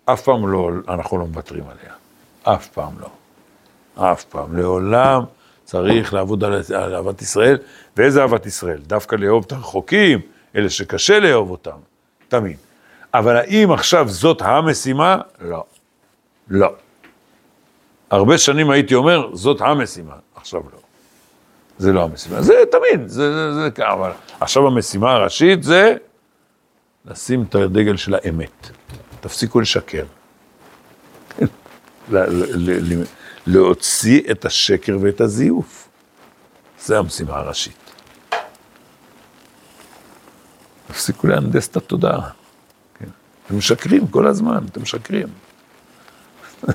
אף 0.04 0.22
פעם 0.22 0.48
לא, 0.48 0.70
אנחנו 0.88 1.18
לא 1.18 1.26
מוותרים 1.26 1.64
עליה. 1.64 1.94
אף 2.42 2.68
פעם 2.68 2.92
לא. 3.00 3.08
אף 4.12 4.24
פעם. 4.24 4.56
לעולם 4.56 5.22
צריך 5.64 6.14
לעבוד 6.14 6.44
על, 6.44 6.60
על 6.74 6.94
אהבת 6.94 7.22
ישראל. 7.22 7.58
ואיזה 7.96 8.22
אהבת 8.22 8.46
ישראל? 8.46 8.80
דווקא 8.86 9.16
לאהוב 9.16 9.44
את 9.46 9.52
הרחוקים, 9.52 10.20
אלה 10.56 10.70
שקשה 10.70 11.18
לאהוב 11.18 11.50
אותם, 11.50 11.78
תמיד. 12.28 12.56
אבל 13.14 13.36
האם 13.36 13.72
עכשיו 13.72 14.08
זאת 14.08 14.42
המשימה? 14.42 15.18
לא. 15.40 15.64
לא. 16.48 16.72
הרבה 18.10 18.38
שנים 18.38 18.70
הייתי 18.70 18.94
אומר, 18.94 19.36
זאת 19.36 19.60
המשימה, 19.60 20.14
עכשיו 20.34 20.60
לא. 20.72 20.83
זה 21.78 21.92
לא 21.92 22.04
המשימה, 22.04 22.42
זה 22.42 22.54
תמיד, 22.70 23.08
זה, 23.08 23.32
זה, 23.32 23.54
זה 23.54 23.70
ככה, 23.70 23.92
אבל 23.92 24.10
עכשיו 24.40 24.66
המשימה 24.66 25.12
הראשית 25.12 25.62
זה 25.62 25.96
לשים 27.04 27.44
את 27.48 27.54
הדגל 27.54 27.96
של 27.96 28.14
האמת. 28.14 28.70
תפסיקו 29.20 29.60
לשקר. 29.60 30.04
להוציא 33.46 34.22
את 34.30 34.44
השקר 34.44 34.98
ואת 35.00 35.20
הזיוף. 35.20 35.88
זה 36.80 36.98
המשימה 36.98 37.36
הראשית. 37.36 37.90
תפסיקו 40.86 41.26
להנדס 41.26 41.68
את 41.68 41.76
התודעה. 41.76 42.30
כן. 42.98 43.08
אתם 43.46 43.58
משקרים 43.58 44.06
כל 44.06 44.26
הזמן, 44.26 44.64
אתם 44.70 44.82
משקרים. 44.82 45.28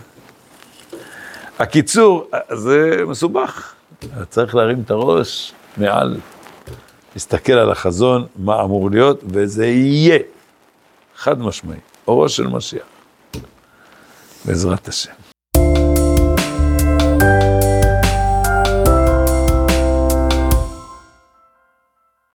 הקיצור, 1.60 2.30
זה 2.54 2.98
מסובך. 3.08 3.79
צריך 4.30 4.56
להרים 4.56 4.82
את 4.82 4.92
הראש 4.92 5.54
מעל, 5.78 6.18
להסתכל 7.14 7.54
על 7.54 7.72
החזון, 7.72 8.28
מה 8.36 8.62
אמור 8.64 8.92
להיות, 8.92 9.24
וזה 9.28 9.68
יהיה. 9.68 10.20
חד 11.16 11.40
משמעי, 11.40 11.80
אורו 12.08 12.30
של 12.30 12.48
משיח. 12.48 12.84
בעזרת 14.46 14.88
השם. 14.88 15.12